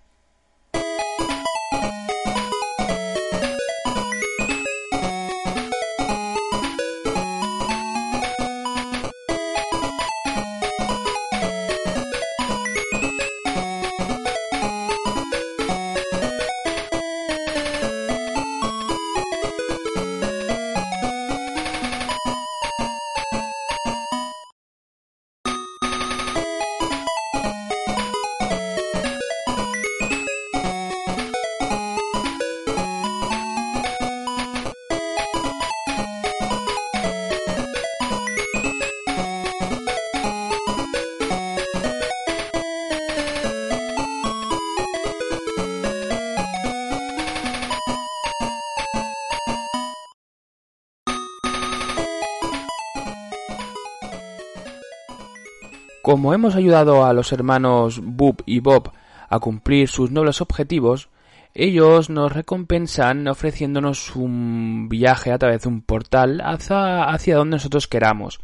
Como 56.08 56.32
hemos 56.32 56.56
ayudado 56.56 57.04
a 57.04 57.12
los 57.12 57.32
hermanos 57.32 58.00
Boop 58.02 58.40
y 58.46 58.60
Bob 58.60 58.92
a 59.28 59.40
cumplir 59.40 59.88
sus 59.88 60.10
nobles 60.10 60.40
objetivos, 60.40 61.10
ellos 61.52 62.08
nos 62.08 62.32
recompensan 62.32 63.28
ofreciéndonos 63.28 64.16
un 64.16 64.88
viaje 64.88 65.32
a 65.32 65.38
través 65.38 65.64
de 65.64 65.68
un 65.68 65.82
portal 65.82 66.40
hacia, 66.42 67.10
hacia 67.10 67.36
donde 67.36 67.56
nosotros 67.56 67.88
queramos. 67.88 68.40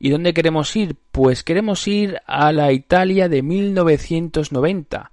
¿Y 0.00 0.10
dónde 0.10 0.34
queremos 0.34 0.74
ir? 0.74 0.96
Pues 1.12 1.44
queremos 1.44 1.86
ir 1.86 2.20
a 2.26 2.50
la 2.50 2.72
Italia 2.72 3.28
de 3.28 3.42
1990 3.42 5.12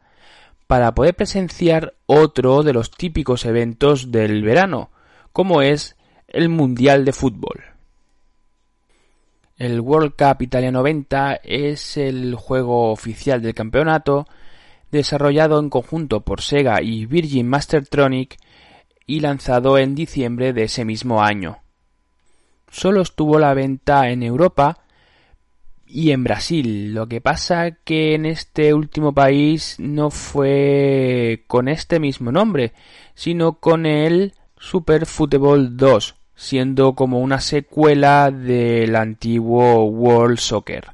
para 0.65 0.95
poder 0.95 1.13
presenciar 1.13 1.93
otro 2.07 2.63
de 2.63 2.73
los 2.73 2.89
típicos 2.89 3.45
eventos 3.45 4.11
del 4.11 4.41
verano, 4.41 4.89
como 5.33 5.61
es 5.61 5.97
el 6.29 6.49
Mundial 6.49 7.05
de 7.05 7.13
Fútbol. 7.13 7.68
El 9.59 9.81
World 9.81 10.13
Cup 10.17 10.41
Italia 10.41 10.71
90 10.71 11.41
es 11.43 11.97
el 11.97 12.33
juego 12.35 12.93
oficial 12.93 13.41
del 13.41 13.53
campeonato, 13.53 14.25
desarrollado 14.89 15.59
en 15.59 15.69
conjunto 15.69 16.21
por 16.21 16.39
Sega 16.39 16.81
y 16.81 17.05
Virgin 17.05 17.45
Mastertronic 17.45 18.37
y 19.05 19.19
lanzado 19.19 19.77
en 19.77 19.95
diciembre 19.95 20.53
de 20.53 20.63
ese 20.63 20.85
mismo 20.85 21.21
año. 21.21 21.57
Solo 22.71 23.01
estuvo 23.01 23.37
la 23.37 23.53
venta 23.53 24.09
en 24.09 24.23
Europa 24.23 24.79
y 25.85 26.11
en 26.11 26.23
Brasil. 26.23 26.93
Lo 26.93 27.09
que 27.09 27.19
pasa 27.19 27.71
que 27.71 28.15
en 28.15 28.25
este 28.25 28.73
último 28.73 29.13
país 29.13 29.75
no 29.77 30.09
fue 30.09 31.43
con 31.47 31.67
este 31.67 31.99
mismo 31.99 32.31
nombre, 32.31 32.71
sino 33.13 33.59
con 33.59 33.85
el 33.85 34.35
Super 34.57 35.05
Football 35.05 35.75
2, 35.75 36.15
siendo 36.39 36.93
como 36.93 37.19
una 37.19 37.41
secuela 37.41 38.31
del 38.31 38.95
antiguo 38.95 39.83
World 39.83 40.37
Soccer. 40.37 40.85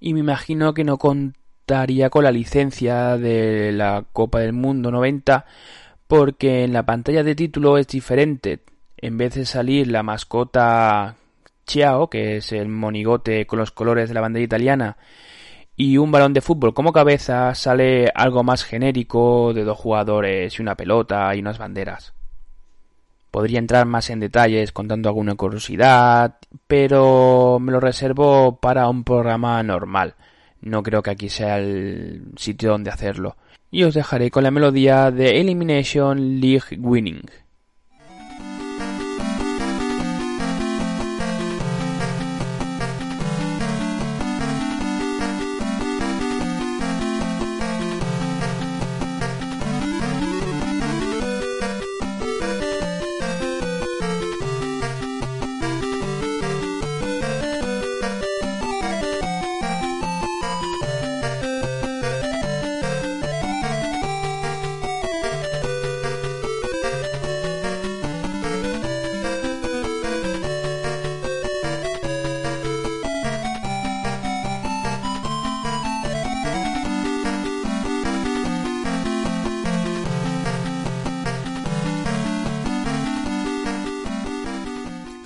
Y 0.00 0.12
me 0.12 0.20
imagino 0.20 0.74
que 0.74 0.82
no 0.82 0.98
contaría 0.98 2.10
con 2.10 2.24
la 2.24 2.32
licencia 2.32 3.16
de 3.16 3.70
la 3.70 4.04
Copa 4.12 4.40
del 4.40 4.52
Mundo 4.52 4.90
90 4.90 5.46
porque 6.08 6.64
en 6.64 6.72
la 6.72 6.84
pantalla 6.84 7.22
de 7.22 7.36
título 7.36 7.78
es 7.78 7.86
diferente. 7.86 8.58
En 8.96 9.16
vez 9.18 9.34
de 9.34 9.46
salir 9.46 9.86
la 9.86 10.02
mascota 10.02 11.14
Chiao, 11.64 12.10
que 12.10 12.38
es 12.38 12.50
el 12.50 12.68
monigote 12.68 13.46
con 13.46 13.60
los 13.60 13.70
colores 13.70 14.08
de 14.08 14.14
la 14.14 14.20
bandera 14.20 14.44
italiana, 14.44 14.96
y 15.76 15.96
un 15.96 16.10
balón 16.10 16.32
de 16.32 16.40
fútbol 16.40 16.74
como 16.74 16.92
cabeza, 16.92 17.54
sale 17.54 18.10
algo 18.12 18.42
más 18.42 18.64
genérico 18.64 19.52
de 19.54 19.62
dos 19.62 19.78
jugadores 19.78 20.58
y 20.58 20.62
una 20.62 20.74
pelota 20.74 21.32
y 21.36 21.38
unas 21.38 21.58
banderas. 21.58 22.14
Podría 23.34 23.58
entrar 23.58 23.84
más 23.84 24.10
en 24.10 24.20
detalles 24.20 24.70
contando 24.70 25.08
alguna 25.08 25.34
curiosidad, 25.34 26.36
pero 26.68 27.58
me 27.60 27.72
lo 27.72 27.80
reservo 27.80 28.60
para 28.60 28.88
un 28.88 29.02
programa 29.02 29.60
normal. 29.64 30.14
No 30.60 30.84
creo 30.84 31.02
que 31.02 31.10
aquí 31.10 31.28
sea 31.28 31.58
el 31.58 32.26
sitio 32.36 32.70
donde 32.70 32.90
hacerlo. 32.90 33.36
Y 33.72 33.82
os 33.82 33.94
dejaré 33.94 34.30
con 34.30 34.44
la 34.44 34.52
melodía 34.52 35.10
de 35.10 35.40
Elimination 35.40 36.40
League 36.40 36.78
Winning. 36.78 37.22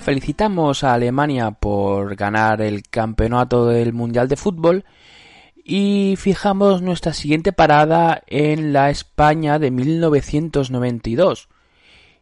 Felicitamos 0.09 0.83
a 0.83 0.95
Alemania 0.95 1.51
por 1.51 2.15
ganar 2.15 2.63
el 2.63 2.81
campeonato 2.81 3.67
del 3.67 3.93
Mundial 3.93 4.27
de 4.27 4.37
Fútbol 4.37 4.83
y 5.55 6.15
fijamos 6.17 6.81
nuestra 6.81 7.13
siguiente 7.13 7.53
parada 7.53 8.23
en 8.25 8.73
la 8.73 8.89
España 8.89 9.59
de 9.59 9.69
1992. 9.69 11.47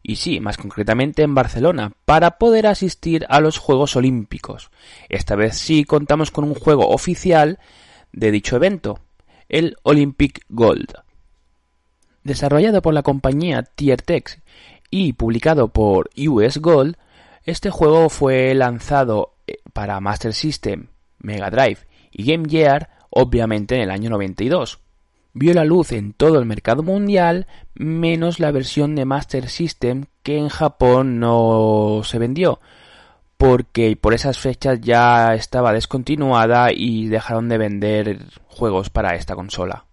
Y 0.03 0.17
sí, 0.17 0.41
más 0.41 0.57
concretamente 0.57 1.21
en 1.21 1.33
Barcelona, 1.33 1.93
para 2.03 2.31
poder 2.31 2.67
asistir 2.67 3.25
a 3.29 3.39
los 3.39 3.57
Juegos 3.57 3.95
Olímpicos. 3.95 4.69
Esta 5.07 5.37
vez 5.37 5.55
sí 5.57 5.85
contamos 5.85 6.29
con 6.29 6.43
un 6.43 6.55
juego 6.55 6.89
oficial 6.89 7.57
de 8.11 8.31
dicho 8.31 8.57
evento, 8.57 8.99
el 9.47 9.77
Olympic 9.83 10.43
Gold. 10.49 10.91
Desarrollado 12.25 12.81
por 12.81 12.93
la 12.93 13.03
compañía 13.03 13.63
Tiertex 13.63 14.41
y 14.91 15.13
publicado 15.13 15.69
por 15.69 16.09
US 16.17 16.57
Gold, 16.57 16.97
este 17.47 17.69
juego 17.69 18.09
fue 18.09 18.53
lanzado 18.53 19.33
eh, 19.47 19.55
para 19.73 19.99
Master 20.01 20.33
System, 20.33 20.87
Mega 21.19 21.49
Drive 21.49 21.79
y 22.11 22.29
Game 22.29 22.47
Gear, 22.47 22.89
obviamente 23.09 23.75
en 23.75 23.81
el 23.81 23.89
año 23.89 24.09
92. 24.09 24.79
Vio 25.33 25.53
la 25.53 25.63
luz 25.63 25.93
en 25.93 26.11
todo 26.11 26.39
el 26.39 26.45
mercado 26.45 26.83
mundial, 26.83 27.47
menos 27.73 28.39
la 28.41 28.51
versión 28.51 28.95
de 28.95 29.05
Master 29.05 29.47
System 29.47 30.05
que 30.23 30.37
en 30.37 30.49
Japón 30.49 31.19
no 31.19 32.01
se 32.03 32.19
vendió, 32.19 32.59
porque 33.37 33.95
por 33.95 34.13
esas 34.13 34.39
fechas 34.39 34.81
ya 34.81 35.33
estaba 35.33 35.71
descontinuada 35.71 36.73
y 36.73 37.07
dejaron 37.07 37.47
de 37.47 37.57
vender 37.57 38.25
juegos 38.47 38.89
para 38.89 39.15
esta 39.15 39.35
consola. 39.35 39.85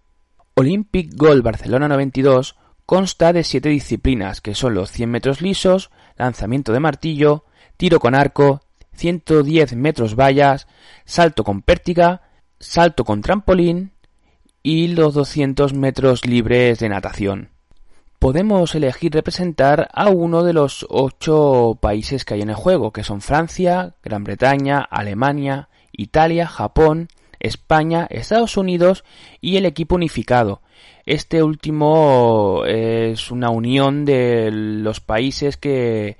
Olympic 0.55 1.15
Gold 1.15 1.43
Barcelona 1.43 1.87
92 1.87 2.57
consta 2.85 3.31
de 3.31 3.45
siete 3.45 3.69
disciplinas, 3.69 4.41
que 4.41 4.55
son 4.55 4.73
los 4.73 4.91
100 4.91 5.09
metros 5.09 5.41
lisos, 5.41 5.89
lanzamiento 6.15 6.73
de 6.73 6.79
martillo, 6.79 7.45
tiro 7.77 7.99
con 7.99 8.15
arco, 8.15 8.61
110 8.93 9.75
metros 9.75 10.15
vallas, 10.15 10.67
salto 11.05 11.43
con 11.43 11.61
pértiga, 11.61 12.21
salto 12.59 13.03
con 13.03 13.21
trampolín 13.21 13.91
y 14.63 14.87
los 14.87 15.13
200 15.13 15.73
metros 15.73 16.25
libres 16.25 16.79
de 16.79 16.89
natación. 16.89 17.49
Podemos 18.19 18.73
elegir 18.73 19.13
representar 19.13 19.89
a 19.93 20.09
uno 20.09 20.43
de 20.43 20.53
los 20.53 20.85
ocho 20.89 21.77
países 21.79 22.25
que 22.25 22.33
hay 22.33 22.41
en 22.41 22.49
el 22.49 22.55
juego, 22.55 22.91
que 22.91 23.03
son 23.03 23.21
Francia, 23.21 23.95
Gran 24.01 24.23
Bretaña, 24.23 24.79
Alemania, 24.79 25.69
Italia, 25.91 26.47
Japón, 26.47 27.09
España, 27.39 28.07
Estados 28.09 28.57
Unidos 28.57 29.03
y 29.41 29.57
el 29.57 29.65
equipo 29.65 29.95
unificado. 29.95 30.61
Este 31.05 31.43
último 31.43 32.63
es 32.65 33.29
una 33.29 33.51
unión 33.51 34.05
de 34.05 34.49
los 34.51 35.01
países 35.01 35.55
que 35.55 36.17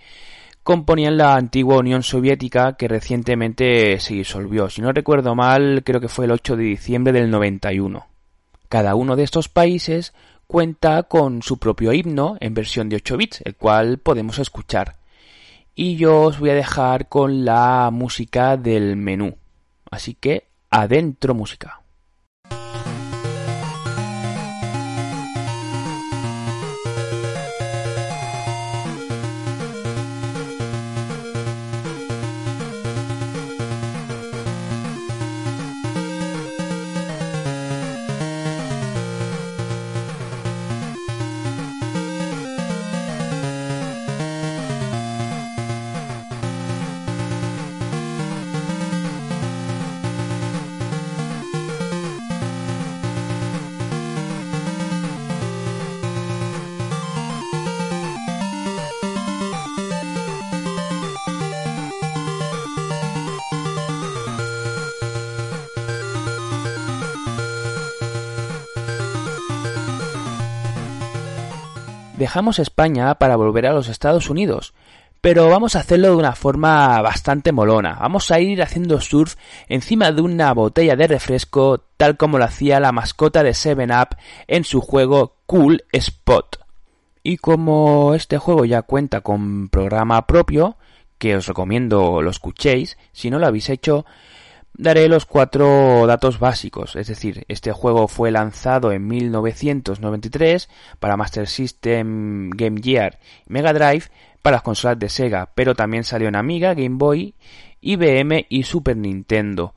componían 0.61 1.17
la 1.17 1.35
antigua 1.35 1.77
Unión 1.77 2.03
Soviética 2.03 2.77
que 2.77 2.87
recientemente 2.87 3.99
se 3.99 4.13
disolvió. 4.13 4.69
Si 4.69 4.83
no 4.83 4.91
recuerdo 4.91 5.33
mal, 5.33 5.81
creo 5.83 5.99
que 5.99 6.07
fue 6.07 6.25
el 6.25 6.31
8 6.31 6.55
de 6.55 6.63
diciembre 6.65 7.13
del 7.13 7.31
91. 7.31 8.05
Cada 8.69 8.93
uno 8.93 9.15
de 9.15 9.23
estos 9.23 9.49
países 9.49 10.13
cuenta 10.45 11.03
con 11.03 11.41
su 11.41 11.57
propio 11.57 11.91
himno 11.91 12.37
en 12.39 12.53
versión 12.53 12.87
de 12.87 12.97
8 12.97 13.17
bits, 13.17 13.41
el 13.43 13.55
cual 13.55 13.97
podemos 13.97 14.37
escuchar. 14.37 14.97
Y 15.73 15.95
yo 15.95 16.21
os 16.21 16.39
voy 16.39 16.51
a 16.51 16.55
dejar 16.55 17.09
con 17.09 17.43
la 17.43 17.89
música 17.91 18.55
del 18.55 18.97
menú. 18.97 19.35
Así 19.89 20.13
que 20.13 20.45
Adentro 20.69 21.33
Música. 21.33 21.84
Dejamos 72.17 72.59
España 72.59 73.15
para 73.15 73.35
volver 73.35 73.67
a 73.67 73.73
los 73.73 73.89
Estados 73.89 74.29
Unidos, 74.29 74.73
pero 75.19 75.49
vamos 75.49 75.75
a 75.75 75.79
hacerlo 75.79 76.11
de 76.11 76.15
una 76.15 76.31
forma 76.31 77.01
bastante 77.01 77.51
molona. 77.51 77.97
Vamos 77.99 78.31
a 78.31 78.39
ir 78.39 78.61
haciendo 78.61 79.01
surf 79.01 79.35
encima 79.67 80.13
de 80.13 80.21
una 80.21 80.53
botella 80.53 80.95
de 80.95 81.07
refresco, 81.07 81.83
tal 81.97 82.15
como 82.15 82.37
lo 82.37 82.45
hacía 82.45 82.79
la 82.79 82.93
mascota 82.93 83.43
de 83.43 83.53
Seven 83.53 83.91
Up 83.91 84.15
en 84.47 84.63
su 84.63 84.79
juego 84.79 85.35
Cool 85.45 85.83
Spot. 85.91 86.57
Y 87.21 87.35
como 87.35 88.13
este 88.15 88.37
juego 88.37 88.63
ya 88.63 88.83
cuenta 88.83 89.19
con 89.19 89.67
programa 89.67 90.25
propio, 90.25 90.77
que 91.17 91.35
os 91.35 91.47
recomiendo 91.47 92.21
lo 92.21 92.29
escuchéis, 92.29 92.97
si 93.11 93.29
no 93.29 93.39
lo 93.39 93.47
habéis 93.47 93.69
hecho, 93.69 94.05
daré 94.77 95.07
los 95.07 95.25
cuatro 95.25 96.05
datos 96.05 96.39
básicos, 96.39 96.95
es 96.95 97.07
decir, 97.07 97.45
este 97.47 97.71
juego 97.71 98.07
fue 98.07 98.31
lanzado 98.31 98.91
en 98.91 99.07
1993 99.07 100.69
para 100.99 101.17
Master 101.17 101.47
System, 101.47 102.49
Game 102.49 102.81
Gear 102.81 103.19
Mega 103.47 103.73
Drive 103.73 104.05
para 104.41 104.57
las 104.57 104.63
consolas 104.63 104.99
de 104.99 105.09
Sega, 105.09 105.49
pero 105.55 105.75
también 105.75 106.03
salió 106.03 106.27
en 106.27 106.35
Amiga, 106.35 106.73
Game 106.73 106.97
Boy, 106.97 107.33
IBM 107.81 108.45
y 108.49 108.63
Super 108.63 108.97
Nintendo. 108.97 109.73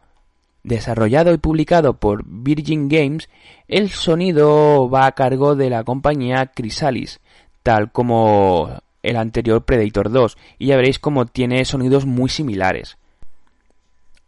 Desarrollado 0.63 1.33
y 1.33 1.39
publicado 1.39 1.95
por 1.95 2.25
Virgin 2.27 2.89
Games, 2.89 3.31
el 3.69 3.91
sonido 3.91 4.91
va 4.91 5.07
a 5.07 5.13
cargo 5.13 5.55
de 5.55 5.71
la 5.71 5.85
compañía 5.85 6.51
Chrysalis, 6.55 7.21
tal 7.63 7.93
como 7.93 8.83
el 9.03 9.17
anterior 9.17 9.65
Predator 9.65 10.11
2, 10.11 10.37
y 10.59 10.67
ya 10.67 10.77
veréis 10.77 10.99
cómo 10.99 11.25
tiene 11.27 11.65
sonidos 11.65 12.05
muy 12.05 12.29
similares 12.29 12.99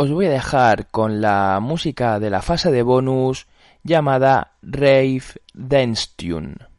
os 0.03 0.11
voy 0.11 0.25
a 0.25 0.31
dejar 0.31 0.87
con 0.91 1.21
la 1.21 1.59
música 1.61 2.19
de 2.21 2.31
la 2.31 2.41
fase 2.41 2.71
de 2.71 2.83
bonus 2.83 3.47
llamada 3.83 4.53
Rave 4.63 5.25
Dance 5.53 6.09
Tune. 6.17 6.70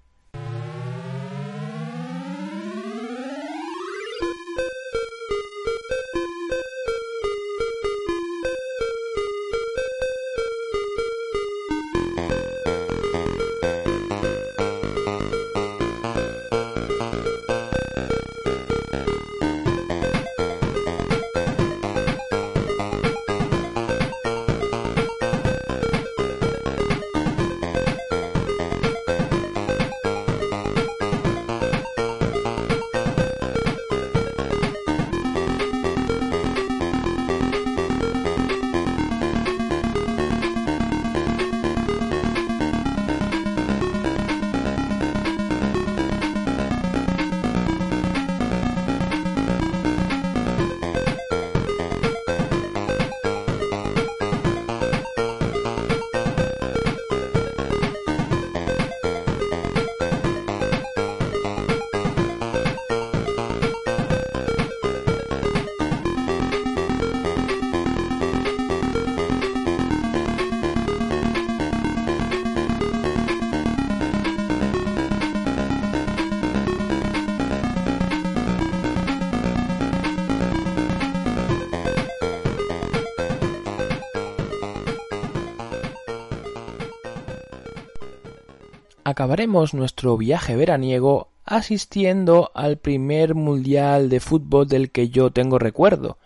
Acabaremos 89.21 89.75
nuestro 89.75 90.17
viaje 90.17 90.55
veraniego 90.55 91.27
asistiendo 91.45 92.49
al 92.55 92.77
primer 92.77 93.35
mundial 93.35 94.09
de 94.09 94.19
fútbol 94.19 94.67
del 94.67 94.89
que 94.89 95.09
yo 95.09 95.29
tengo 95.29 95.59
recuerdo, 95.59 96.17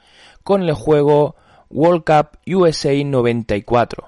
con 0.45 0.61
el 0.61 0.73
juego 0.73 1.35
World 1.69 2.05
Cup 2.05 2.39
USA 2.47 2.93
94, 3.03 4.07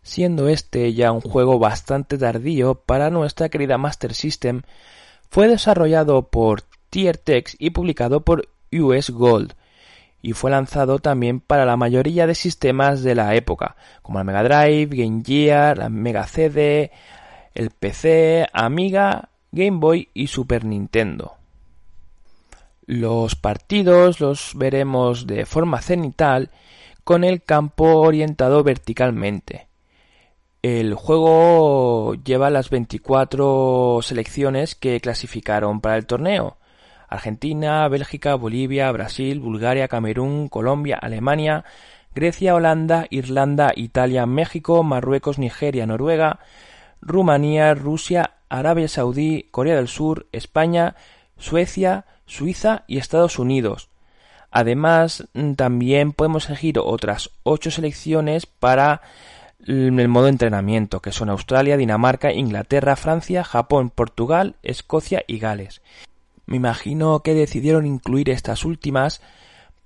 siendo 0.00 0.48
este 0.48 0.94
ya 0.94 1.12
un 1.12 1.20
juego 1.20 1.58
bastante 1.58 2.16
tardío 2.16 2.76
para 2.76 3.10
nuestra 3.10 3.50
querida 3.50 3.76
Master 3.76 4.14
System, 4.14 4.62
fue 5.28 5.46
desarrollado 5.46 6.22
por 6.22 6.62
Tier 6.88 7.18
Text 7.18 7.56
y 7.58 7.70
publicado 7.70 8.20
por 8.22 8.48
US 8.72 9.10
Gold, 9.10 9.52
y 10.22 10.32
fue 10.32 10.50
lanzado 10.50 10.98
también 10.98 11.40
para 11.40 11.66
la 11.66 11.76
mayoría 11.76 12.26
de 12.26 12.34
sistemas 12.34 13.02
de 13.02 13.16
la 13.16 13.34
época, 13.34 13.76
como 14.00 14.18
el 14.18 14.24
Mega 14.24 14.42
Drive, 14.42 14.96
Game 14.96 15.22
Gear, 15.22 15.76
la 15.76 15.90
Mega 15.90 16.26
CD, 16.26 16.90
el 17.54 17.70
PC, 17.70 18.46
Amiga, 18.52 19.28
Game 19.52 19.78
Boy 19.78 20.08
y 20.14 20.26
Super 20.26 20.64
Nintendo. 20.64 21.34
Los 22.86 23.34
partidos 23.36 24.20
los 24.20 24.52
veremos 24.54 25.26
de 25.26 25.46
forma 25.46 25.80
cenital 25.80 26.50
con 27.04 27.24
el 27.24 27.42
campo 27.42 28.00
orientado 28.00 28.62
verticalmente. 28.62 29.68
El 30.62 30.94
juego 30.94 32.14
lleva 32.14 32.50
las 32.50 32.70
24 32.70 34.00
selecciones 34.02 34.74
que 34.74 35.00
clasificaron 35.00 35.80
para 35.80 35.96
el 35.96 36.06
torneo, 36.06 36.56
Argentina, 37.08 37.86
Bélgica, 37.88 38.34
Bolivia, 38.34 38.90
Brasil, 38.90 39.40
Bulgaria, 39.40 39.88
Camerún, 39.88 40.48
Colombia, 40.48 40.98
Alemania, 41.00 41.64
Grecia, 42.14 42.54
Holanda, 42.54 43.06
Irlanda, 43.10 43.72
Italia, 43.76 44.26
México, 44.26 44.82
Marruecos, 44.82 45.38
Nigeria, 45.38 45.86
Noruega, 45.86 46.40
Rumanía, 47.04 47.74
Rusia, 47.74 48.34
Arabia 48.48 48.88
Saudí, 48.88 49.48
Corea 49.50 49.76
del 49.76 49.88
Sur, 49.88 50.26
España, 50.32 50.96
Suecia, 51.38 52.06
Suiza 52.26 52.84
y 52.86 52.98
Estados 52.98 53.38
Unidos. 53.38 53.90
Además, 54.50 55.28
también 55.56 56.12
podemos 56.12 56.48
elegir 56.48 56.78
otras 56.78 57.30
ocho 57.42 57.70
selecciones 57.70 58.46
para 58.46 59.02
el 59.66 60.08
modo 60.08 60.28
entrenamiento, 60.28 61.00
que 61.00 61.12
son 61.12 61.28
Australia, 61.28 61.76
Dinamarca, 61.76 62.32
Inglaterra, 62.32 62.96
Francia, 62.96 63.44
Japón, 63.44 63.90
Portugal, 63.90 64.56
Escocia 64.62 65.24
y 65.26 65.38
Gales. 65.38 65.82
Me 66.46 66.56
imagino 66.56 67.20
que 67.20 67.34
decidieron 67.34 67.86
incluir 67.86 68.30
estas 68.30 68.64
últimas 68.64 69.20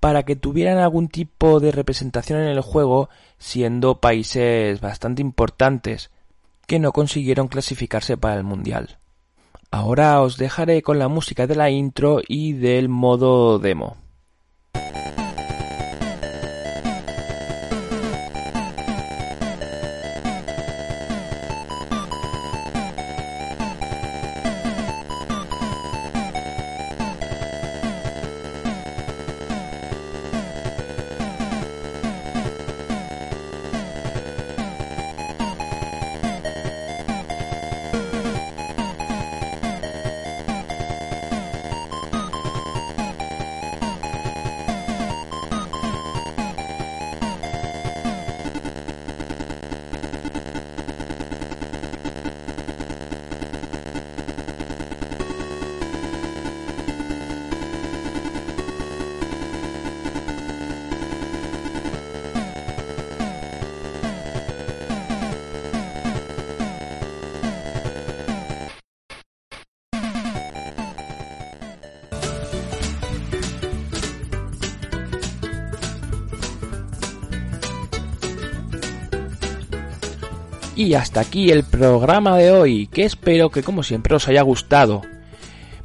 para 0.01 0.25
que 0.25 0.37
tuvieran 0.37 0.79
algún 0.79 1.09
tipo 1.09 1.61
de 1.61 1.73
representación 1.73 2.41
en 2.41 2.49
el 2.49 2.61
juego, 2.61 3.09
siendo 3.39 4.01
países 4.01 4.81
bastante 4.81 5.23
importantes 5.23 6.11
que 6.69 6.79
no 6.79 6.93
consiguieron 6.93 7.49
clasificarse 7.49 8.19
para 8.19 8.37
el 8.37 8.45
Mundial. 8.45 8.99
Ahora 9.71 10.21
os 10.21 10.37
dejaré 10.37 10.83
con 10.83 10.99
la 10.99 11.09
música 11.09 11.47
de 11.47 11.57
la 11.57 11.71
intro 11.71 12.21
y 12.29 12.53
del 12.53 12.91
modo 12.91 13.59
demo. 13.59 13.97
Y 80.79 80.95
hasta 80.95 81.19
aquí 81.19 81.51
el 81.51 81.64
programa 81.64 82.38
de 82.38 82.53
hoy, 82.53 82.87
que 82.87 83.05
espero 83.05 83.51
que 83.51 83.64
como 83.64 83.83
siempre 83.83 84.14
os 84.14 84.29
haya 84.29 84.43
gustado. 84.43 85.03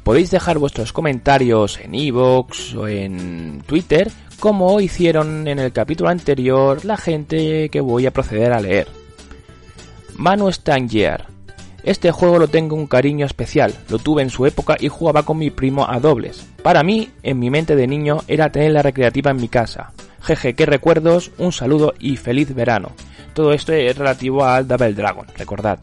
Podéis 0.04 0.30
dejar 0.30 0.58
vuestros 0.58 0.92
comentarios 0.92 1.80
en 1.80 1.96
iVoox 1.96 2.74
o 2.76 2.86
en 2.86 3.64
Twitter, 3.66 4.12
como 4.38 4.80
hicieron 4.80 5.48
en 5.48 5.58
el 5.58 5.72
capítulo 5.72 6.10
anterior 6.10 6.84
la 6.84 6.96
gente 6.96 7.70
que 7.70 7.80
voy 7.80 8.06
a 8.06 8.12
proceder 8.12 8.52
a 8.52 8.60
leer. 8.60 8.86
Manu 10.14 10.52
Stangier. 10.52 11.24
Este 11.82 12.12
juego 12.12 12.38
lo 12.38 12.46
tengo 12.46 12.76
un 12.76 12.86
cariño 12.86 13.26
especial, 13.26 13.74
lo 13.88 13.98
tuve 13.98 14.22
en 14.22 14.30
su 14.30 14.46
época 14.46 14.76
y 14.78 14.86
jugaba 14.86 15.24
con 15.24 15.38
mi 15.38 15.50
primo 15.50 15.90
a 15.90 15.98
dobles. 15.98 16.46
Para 16.62 16.84
mí, 16.84 17.10
en 17.24 17.40
mi 17.40 17.50
mente 17.50 17.74
de 17.74 17.88
niño, 17.88 18.18
era 18.28 18.52
tener 18.52 18.70
la 18.70 18.82
recreativa 18.82 19.32
en 19.32 19.38
mi 19.38 19.48
casa. 19.48 19.92
Jeje, 20.22 20.54
qué 20.54 20.66
recuerdos, 20.66 21.32
un 21.36 21.50
saludo 21.50 21.94
y 21.98 22.16
feliz 22.16 22.54
verano. 22.54 22.92
Todo 23.34 23.52
esto 23.52 23.72
es 23.72 23.98
relativo 23.98 24.44
al 24.44 24.66
Double 24.66 24.94
Dragon, 24.94 25.26
recordad. 25.36 25.80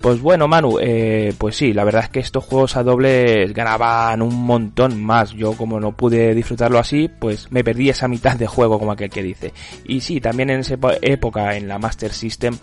Pues 0.00 0.20
bueno, 0.20 0.46
Manu, 0.46 0.78
eh, 0.80 1.34
pues 1.36 1.56
sí, 1.56 1.72
la 1.72 1.82
verdad 1.82 2.04
es 2.04 2.10
que 2.10 2.20
estos 2.20 2.44
juegos 2.44 2.76
a 2.76 2.82
dobles 2.82 3.52
ganaban 3.52 4.22
un 4.22 4.34
montón 4.34 5.02
más. 5.02 5.32
Yo 5.32 5.54
como 5.54 5.80
no 5.80 5.92
pude 5.92 6.34
disfrutarlo 6.34 6.78
así, 6.78 7.08
pues 7.08 7.50
me 7.50 7.64
perdí 7.64 7.88
esa 7.88 8.06
mitad 8.06 8.36
de 8.36 8.46
juego, 8.46 8.78
como 8.78 8.92
aquel 8.92 9.10
que 9.10 9.22
dice. 9.22 9.52
Y 9.84 10.00
sí, 10.00 10.20
también 10.20 10.50
en 10.50 10.60
esa 10.60 10.76
época, 11.02 11.56
en 11.56 11.66
la 11.66 11.78
Master 11.78 12.12
System, 12.12 12.56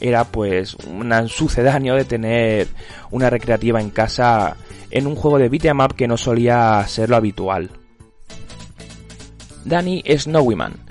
era 0.00 0.24
pues 0.24 0.74
un 0.74 1.12
sucedáneo 1.28 1.94
de 1.96 2.04
tener 2.04 2.68
una 3.10 3.30
recreativa 3.30 3.80
en 3.80 3.90
casa 3.90 4.56
en 4.90 5.06
un 5.06 5.16
juego 5.16 5.38
de 5.38 5.48
beat'em 5.48 5.80
up 5.80 5.94
que 5.96 6.06
no 6.06 6.16
solía 6.16 6.84
ser 6.86 7.10
lo 7.10 7.16
habitual. 7.16 7.70
Danny 9.64 10.04
Snowyman 10.06 10.83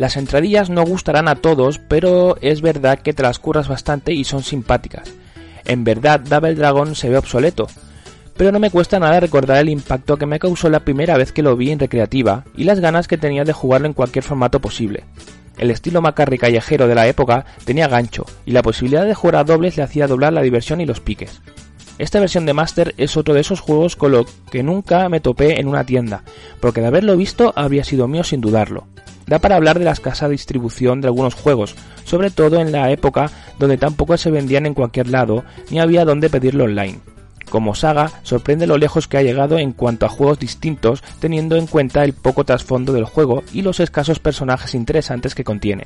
las 0.00 0.16
entradillas 0.16 0.70
no 0.70 0.82
gustarán 0.82 1.28
a 1.28 1.34
todos, 1.34 1.78
pero 1.78 2.38
es 2.40 2.62
verdad 2.62 3.00
que 3.00 3.12
te 3.12 3.22
las 3.22 3.38
curras 3.38 3.68
bastante 3.68 4.14
y 4.14 4.24
son 4.24 4.42
simpáticas. 4.42 5.12
En 5.66 5.84
verdad, 5.84 6.20
Double 6.20 6.54
Dragon 6.54 6.94
se 6.94 7.10
ve 7.10 7.18
obsoleto, 7.18 7.66
pero 8.34 8.50
no 8.50 8.58
me 8.58 8.70
cuesta 8.70 8.98
nada 8.98 9.20
recordar 9.20 9.58
el 9.58 9.68
impacto 9.68 10.16
que 10.16 10.24
me 10.24 10.38
causó 10.38 10.70
la 10.70 10.86
primera 10.86 11.18
vez 11.18 11.32
que 11.32 11.42
lo 11.42 11.54
vi 11.54 11.70
en 11.70 11.78
recreativa 11.78 12.44
y 12.56 12.64
las 12.64 12.80
ganas 12.80 13.08
que 13.08 13.18
tenía 13.18 13.44
de 13.44 13.52
jugarlo 13.52 13.88
en 13.88 13.92
cualquier 13.92 14.24
formato 14.24 14.58
posible. 14.58 15.04
El 15.58 15.70
estilo 15.70 16.00
macarri 16.00 16.38
callejero 16.38 16.88
de 16.88 16.94
la 16.94 17.06
época 17.06 17.44
tenía 17.66 17.86
gancho, 17.86 18.24
y 18.46 18.52
la 18.52 18.62
posibilidad 18.62 19.04
de 19.04 19.12
jugar 19.12 19.36
a 19.36 19.44
dobles 19.44 19.76
le 19.76 19.82
hacía 19.82 20.06
doblar 20.06 20.32
la 20.32 20.40
diversión 20.40 20.80
y 20.80 20.86
los 20.86 21.00
piques. 21.00 21.42
Esta 21.98 22.20
versión 22.20 22.46
de 22.46 22.54
Master 22.54 22.94
es 22.96 23.18
otro 23.18 23.34
de 23.34 23.40
esos 23.40 23.60
juegos 23.60 23.96
con 23.96 24.12
lo 24.12 24.24
que 24.50 24.62
nunca 24.62 25.06
me 25.10 25.20
topé 25.20 25.60
en 25.60 25.68
una 25.68 25.84
tienda, 25.84 26.22
porque 26.58 26.80
de 26.80 26.86
haberlo 26.86 27.18
visto 27.18 27.52
habría 27.54 27.84
sido 27.84 28.08
mío 28.08 28.24
sin 28.24 28.40
dudarlo 28.40 28.86
da 29.30 29.38
para 29.38 29.54
hablar 29.54 29.78
de 29.78 29.84
la 29.84 29.92
escasa 29.92 30.28
distribución 30.28 31.00
de 31.00 31.06
algunos 31.06 31.34
juegos, 31.34 31.76
sobre 32.04 32.30
todo 32.30 32.60
en 32.60 32.72
la 32.72 32.90
época 32.90 33.30
donde 33.60 33.78
tampoco 33.78 34.16
se 34.16 34.32
vendían 34.32 34.66
en 34.66 34.74
cualquier 34.74 35.08
lado 35.08 35.44
ni 35.70 35.78
había 35.78 36.04
dónde 36.04 36.28
pedirlo 36.28 36.64
online. 36.64 36.98
Como 37.48 37.76
saga, 37.76 38.10
sorprende 38.24 38.66
lo 38.66 38.76
lejos 38.76 39.06
que 39.06 39.18
ha 39.18 39.22
llegado 39.22 39.58
en 39.58 39.72
cuanto 39.72 40.04
a 40.04 40.08
juegos 40.08 40.40
distintos, 40.40 41.04
teniendo 41.20 41.54
en 41.56 41.68
cuenta 41.68 42.02
el 42.02 42.12
poco 42.12 42.44
trasfondo 42.44 42.92
del 42.92 43.04
juego 43.04 43.44
y 43.52 43.62
los 43.62 43.78
escasos 43.78 44.18
personajes 44.18 44.74
interesantes 44.74 45.36
que 45.36 45.44
contiene. 45.44 45.84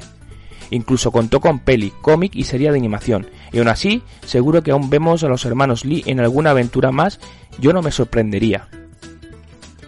Incluso 0.71 1.13
contó 1.13 1.41
con 1.41 1.59
peli, 1.59 1.93
cómic 2.01 2.35
y 2.35 2.45
serie 2.45 2.71
de 2.71 2.79
animación, 2.79 3.27
y 3.53 3.59
aún 3.59 3.69
así, 3.69 4.03
seguro 4.25 4.63
que 4.63 4.71
aún 4.71 4.89
vemos 4.89 5.23
a 5.23 5.29
los 5.29 5.45
hermanos 5.45 5.85
Lee 5.85 6.03
en 6.07 6.19
alguna 6.21 6.51
aventura 6.51 6.93
más, 6.93 7.21
yo 7.59 7.75
no 7.75 7.83
me 7.83 7.91
sorprendería. 7.91 8.69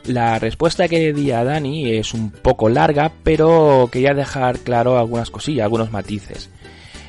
La 0.07 0.39
respuesta 0.39 0.87
que 0.87 1.13
di 1.13 1.33
a 1.33 1.43
Dani 1.43 1.91
es 1.97 2.15
un 2.15 2.31
poco 2.31 2.69
larga, 2.69 3.11
pero 3.25 3.89
quería 3.91 4.15
dejar 4.15 4.61
claro 4.61 4.99
algunas 4.99 5.31
cosillas, 5.31 5.65
algunos 5.65 5.91
matices. 5.91 6.49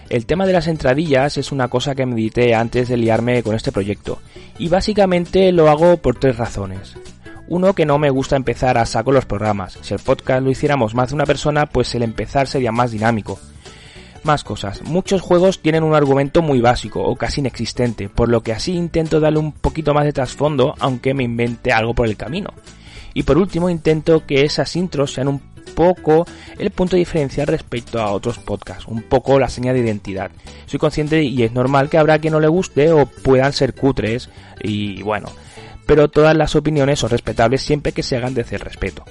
El 0.10 0.26
tema 0.26 0.48
de 0.48 0.54
las 0.54 0.66
entradillas 0.66 1.38
es 1.38 1.52
una 1.52 1.68
cosa 1.68 1.94
que 1.94 2.08
medité 2.08 2.56
antes 2.56 2.90
de 2.90 2.98
liarme 2.98 3.44
con 3.44 3.56
este 3.56 3.72
proyecto, 3.72 4.20
y 4.58 4.70
básicamente 4.70 5.52
lo 5.52 5.70
hago 5.70 5.98
por 5.98 6.18
tres 6.18 6.38
razones. 6.38 6.96
Uno, 7.48 7.74
que 7.74 7.86
no 7.86 8.00
me 8.00 8.10
gusta 8.10 8.36
empezar 8.36 8.80
a 8.80 8.86
saco 8.88 9.12
los 9.12 9.26
programas. 9.26 9.78
Si 9.82 9.94
el 9.94 10.00
podcast 10.00 10.42
lo 10.42 10.50
hiciéramos 10.50 10.96
más 10.96 11.10
de 11.10 11.16
una 11.16 11.26
persona, 11.28 11.68
pues 11.68 11.94
el 11.94 12.02
empezar 12.02 12.48
sería 12.48 12.72
más 12.72 12.92
dinámico. 12.92 13.40
Más 14.24 14.44
cosas. 14.44 14.82
Muchos 14.82 15.22
juegos 15.22 15.62
tienen 15.62 15.84
un 15.84 15.94
argumento 15.94 16.42
muy 16.42 16.62
básico 16.62 17.04
o 17.04 17.16
casi 17.16 17.42
inexistente, 17.42 18.10
por 18.10 18.28
lo 18.28 18.42
que 18.42 18.54
así 18.54 18.74
intento 18.74 19.20
darle 19.20 19.38
un 19.38 19.52
poquito 19.52 19.94
más 19.94 20.04
de 20.04 20.14
trasfondo, 20.14 20.74
aunque 20.80 21.14
me 21.14 21.24
invente 21.24 21.72
algo 21.72 21.94
por 21.94 22.08
el 22.08 22.18
camino. 22.18 22.50
Y 23.18 23.24
por 23.24 23.40
último 23.40 23.68
intento 23.68 24.28
que 24.28 24.44
esas 24.44 24.76
intros 24.76 25.12
sean 25.12 25.28
un 25.28 25.42
poco 25.74 26.28
el 26.60 26.70
punto 26.70 26.96
diferencial 26.96 27.48
respecto 27.48 28.00
a 28.00 28.12
otros 28.12 28.38
podcasts, 28.38 28.86
un 28.86 29.02
poco 29.02 29.40
la 29.40 29.50
señal 29.50 29.74
de 29.74 29.82
identidad. 29.82 30.30
Soy 30.68 30.78
consciente 30.78 31.24
y 31.24 31.42
es 31.42 31.52
normal 31.52 31.90
que 31.90 31.98
habrá 31.98 32.20
quien 32.20 32.34
no 32.34 32.40
le 32.40 32.48
guste 32.48 32.92
o 32.92 33.08
puedan 33.08 33.54
ser 33.54 33.74
cutres 33.74 34.30
y 34.62 35.02
bueno, 35.02 35.30
pero 35.88 36.10
todas 36.10 36.38
las 36.38 36.56
opiniones 36.56 37.00
son 37.00 37.10
respetables 37.10 37.64
siempre 37.64 37.92
que 37.92 38.04
se 38.04 38.16
hagan 38.16 38.36
desde 38.36 38.58
el 38.58 38.62
respeto. 38.62 39.04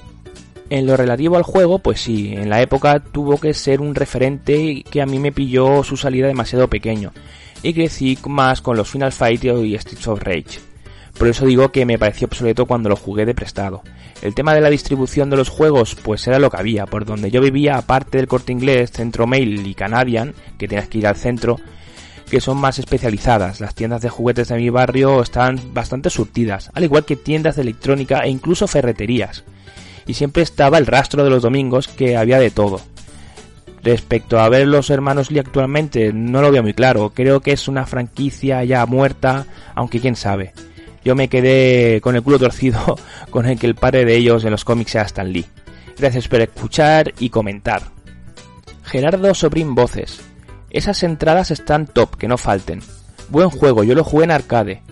En 0.71 0.87
lo 0.87 0.97
relativo 0.97 1.37
al 1.37 1.43
juego, 1.43 1.81
pues 1.81 2.01
sí, 2.01 2.33
en 2.33 2.49
la 2.49 2.63
época 2.63 3.01
tuvo 3.01 3.41
que 3.41 3.55
ser 3.55 3.81
un 3.81 3.97
referente 3.97 4.85
que 4.89 5.03
a 5.03 5.07
mí 5.07 5.19
me 5.19 5.33
pilló 5.33 5.83
su 5.83 5.97
salida 5.97 6.29
demasiado 6.29 6.69
pequeño, 6.69 7.13
y 7.61 7.75
crecí 7.75 8.17
más 8.29 8.61
con 8.61 8.77
los 8.77 8.89
Final 8.89 9.11
Fight 9.11 9.43
y 9.43 9.77
Streets 9.77 10.07
of 10.07 10.23
Rage. 10.23 10.76
Por 11.19 11.29
eso 11.29 11.47
digo 11.47 11.73
que 11.73 11.87
me 11.87 11.99
pareció 11.99 12.27
obsoleto 12.27 12.67
cuando 12.67 12.91
lo 12.91 12.97
jugué 12.97 13.25
de 13.25 13.35
prestado. 13.35 13.83
El 14.23 14.35
tema 14.35 14.55
de 14.55 14.61
la 14.61 14.71
distribución 14.71 15.31
de 15.31 15.37
los 15.37 15.49
juegos, 15.49 15.95
pues 15.95 16.27
era 16.27 16.39
lo 16.39 16.51
que 16.51 16.59
había, 16.59 16.87
por 16.87 17.05
donde 17.05 17.31
yo 17.31 17.41
vivía, 17.41 17.77
aparte 17.77 18.19
del 18.19 18.29
corte 18.29 18.53
inglés, 18.53 18.91
Centro 18.93 19.27
Mail 19.27 19.67
y 19.67 19.75
Canadian, 19.75 20.35
que 20.59 20.69
tenías 20.69 20.89
que 20.89 20.99
ir 20.99 21.07
al 21.07 21.17
centro, 21.17 21.59
que 22.31 22.41
son 22.41 22.59
más 22.59 22.79
especializadas. 22.79 23.61
Las 23.61 23.75
tiendas 23.75 24.03
de 24.03 24.11
juguetes 24.11 24.49
de 24.49 24.57
mi 24.57 24.69
barrio 24.69 25.23
están 25.23 25.61
bastante 25.73 26.11
surtidas, 26.11 26.71
al 26.75 26.85
igual 26.85 27.05
que 27.05 27.17
tiendas 27.17 27.57
de 27.57 27.63
electrónica 27.63 28.21
e 28.21 28.29
incluso 28.29 28.67
ferreterías. 28.67 29.45
Y 30.07 30.15
siempre 30.15 30.43
estaba 30.43 30.79
el 30.79 30.87
rastro 30.87 31.25
de 31.25 31.31
los 31.31 31.43
domingos 31.43 31.89
que 31.89 32.17
había 32.17 32.39
de 32.39 32.51
todo. 32.51 32.81
Respecto 33.83 34.39
a 34.41 34.49
ver 34.49 34.67
los 34.67 34.91
hermanos 34.91 35.31
Lee 35.31 35.39
actualmente, 35.39 36.13
no 36.13 36.43
lo 36.43 36.51
veo 36.51 36.63
muy 36.63 36.75
claro. 36.75 37.13
Creo 37.15 37.41
que 37.41 37.53
es 37.53 37.69
una 37.69 37.87
franquicia 37.87 38.65
ya 38.65 38.85
muerta, 38.85 39.47
aunque 39.75 40.01
quién 40.01 40.17
sabe. 40.17 40.53
Yo 41.07 41.15
me 41.15 41.29
quedé 41.29 42.01
con 42.01 42.17
el 42.17 42.23
culo 42.25 42.41
torcido 42.41 42.81
con 43.31 43.47
el 43.47 43.61
que 43.61 43.69
el 43.69 43.77
padre 43.77 44.05
de 44.05 44.17
ellos 44.17 44.45
en 44.45 44.51
los 44.51 44.65
cómics 44.65 44.91
sea 44.91 45.03
Stan 45.03 45.33
Lee. 45.33 45.47
Gracias 45.97 46.27
por 46.27 46.41
escuchar 46.41 47.15
y 47.21 47.31
comentar. 47.31 47.83
Gerardo 48.83 49.33
Sobrín 49.33 49.77
Voces. 49.77 50.21
Esas 50.69 51.05
entradas 51.05 51.53
están 51.53 51.87
top, 51.87 52.17
que 52.17 52.27
no 52.27 52.37
falten. 52.37 52.81
Buen 53.29 53.51
juego, 53.51 53.85
yo 53.85 53.95
lo 53.95 54.03
jugué 54.03 54.25
en 54.25 54.33
arcade. 54.33 54.83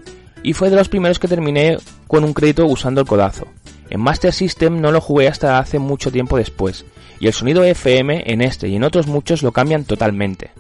Y 0.45 0.53
fue 0.53 0.71
de 0.71 0.77
los 0.77 0.89
primeros 0.89 1.19
que 1.19 1.27
terminé 1.27 1.79
con 2.07 2.23
un 2.23 2.33
crédito 2.33 2.65
usando 2.65 3.01
el 3.01 3.09
codazo. 3.09 3.49
En 3.91 4.01
Master 4.01 4.33
System 4.33 4.81
no 4.81 4.93
lo 4.93 5.01
jugué 5.01 5.27
hasta 5.27 5.59
hace 5.59 5.81
mucho 5.81 6.13
tiempo 6.13 6.37
después, 6.37 6.85
y 7.19 7.27
el 7.27 7.33
sonido 7.33 7.65
FM 7.65 8.23
en 8.33 8.41
este 8.41 8.69
y 8.69 8.77
en 8.77 8.85
otros 8.85 9.09
muchos 9.09 9.43
lo 9.43 9.51
cambian 9.51 9.83
totalmente. 9.83 10.53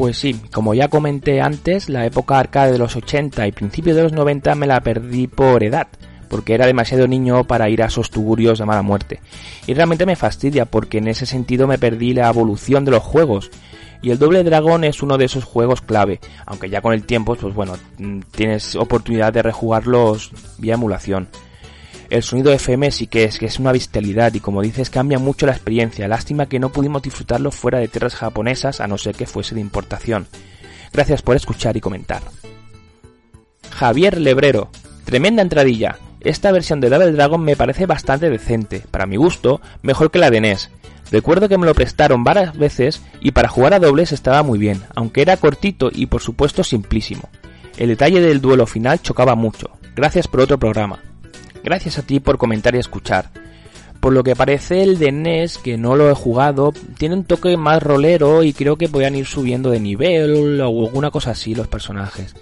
Pues 0.00 0.16
sí, 0.16 0.40
como 0.50 0.72
ya 0.72 0.88
comenté 0.88 1.42
antes, 1.42 1.90
la 1.90 2.06
época 2.06 2.38
arcade 2.38 2.72
de 2.72 2.78
los 2.78 2.96
80 2.96 3.46
y 3.46 3.52
principios 3.52 3.96
de 3.96 4.04
los 4.04 4.12
90 4.14 4.54
me 4.54 4.66
la 4.66 4.80
perdí 4.80 5.26
por 5.26 5.62
edad, 5.62 5.88
porque 6.30 6.54
era 6.54 6.64
demasiado 6.64 7.06
niño 7.06 7.44
para 7.44 7.68
ir 7.68 7.82
a 7.82 7.88
esos 7.88 8.08
tugurios 8.08 8.58
de 8.58 8.64
mala 8.64 8.80
muerte. 8.80 9.20
Y 9.66 9.74
realmente 9.74 10.06
me 10.06 10.16
fastidia 10.16 10.64
porque 10.64 10.96
en 10.96 11.08
ese 11.08 11.26
sentido 11.26 11.66
me 11.66 11.76
perdí 11.76 12.14
la 12.14 12.30
evolución 12.30 12.86
de 12.86 12.92
los 12.92 13.02
juegos. 13.02 13.50
Y 14.00 14.10
el 14.10 14.18
Doble 14.18 14.42
Dragón 14.42 14.84
es 14.84 15.02
uno 15.02 15.18
de 15.18 15.26
esos 15.26 15.44
juegos 15.44 15.82
clave, 15.82 16.18
aunque 16.46 16.70
ya 16.70 16.80
con 16.80 16.94
el 16.94 17.04
tiempo, 17.04 17.34
pues 17.34 17.54
bueno, 17.54 17.74
mm, 17.98 18.20
tienes 18.30 18.76
oportunidad 18.76 19.34
de 19.34 19.42
rejugarlos 19.42 20.30
vía 20.56 20.74
emulación. 20.76 21.28
El 22.10 22.24
sonido 22.24 22.52
FM 22.52 22.90
sí 22.90 23.06
que 23.06 23.22
es, 23.22 23.38
que 23.38 23.46
es 23.46 23.60
una 23.60 23.70
bestialidad 23.70 24.34
y 24.34 24.40
como 24.40 24.62
dices 24.62 24.90
cambia 24.90 25.20
mucho 25.20 25.46
la 25.46 25.52
experiencia. 25.52 26.08
Lástima 26.08 26.46
que 26.46 26.58
no 26.58 26.70
pudimos 26.70 27.02
disfrutarlo 27.02 27.52
fuera 27.52 27.78
de 27.78 27.86
tierras 27.86 28.16
japonesas 28.16 28.80
a 28.80 28.88
no 28.88 28.98
ser 28.98 29.14
que 29.14 29.26
fuese 29.26 29.54
de 29.54 29.60
importación. 29.60 30.26
Gracias 30.92 31.22
por 31.22 31.36
escuchar 31.36 31.76
y 31.76 31.80
comentar. 31.80 32.22
Javier 33.70 34.20
Lebrero. 34.20 34.70
Tremenda 35.04 35.42
entradilla. 35.42 35.98
Esta 36.20 36.50
versión 36.50 36.80
de 36.80 36.90
Double 36.90 37.12
Dragon 37.12 37.40
me 37.40 37.54
parece 37.54 37.86
bastante 37.86 38.28
decente. 38.28 38.82
Para 38.90 39.06
mi 39.06 39.16
gusto, 39.16 39.60
mejor 39.82 40.10
que 40.10 40.18
la 40.18 40.30
de 40.30 40.40
NES. 40.40 40.70
Recuerdo 41.12 41.48
que 41.48 41.58
me 41.58 41.66
lo 41.66 41.74
prestaron 41.74 42.24
varias 42.24 42.58
veces 42.58 43.02
y 43.20 43.30
para 43.30 43.48
jugar 43.48 43.72
a 43.74 43.78
dobles 43.78 44.10
estaba 44.10 44.42
muy 44.42 44.58
bien, 44.58 44.82
aunque 44.96 45.22
era 45.22 45.36
cortito 45.36 45.90
y 45.92 46.06
por 46.06 46.22
supuesto 46.22 46.64
simplísimo. 46.64 47.28
El 47.78 47.88
detalle 47.88 48.20
del 48.20 48.40
duelo 48.40 48.66
final 48.66 49.00
chocaba 49.00 49.36
mucho. 49.36 49.70
Gracias 49.94 50.26
por 50.28 50.40
otro 50.40 50.58
programa. 50.58 51.00
Gracias 51.62 51.98
a 51.98 52.02
ti 52.02 52.20
por 52.20 52.38
comentar 52.38 52.74
y 52.74 52.78
escuchar. 52.78 53.30
Por 54.00 54.14
lo 54.14 54.24
que 54.24 54.34
parece 54.34 54.82
el 54.82 54.98
de 54.98 55.12
NES, 55.12 55.58
que 55.58 55.76
no 55.76 55.94
lo 55.94 56.10
he 56.10 56.14
jugado, 56.14 56.72
tiene 56.96 57.16
un 57.16 57.24
toque 57.24 57.56
más 57.58 57.82
rolero 57.82 58.42
y 58.42 58.54
creo 58.54 58.76
que 58.76 58.88
podían 58.88 59.14
ir 59.14 59.26
subiendo 59.26 59.70
de 59.70 59.80
nivel 59.80 60.60
o 60.60 60.86
alguna 60.86 61.10
cosa 61.10 61.32
así 61.32 61.54
los 61.54 61.68
personajes. 61.68 62.34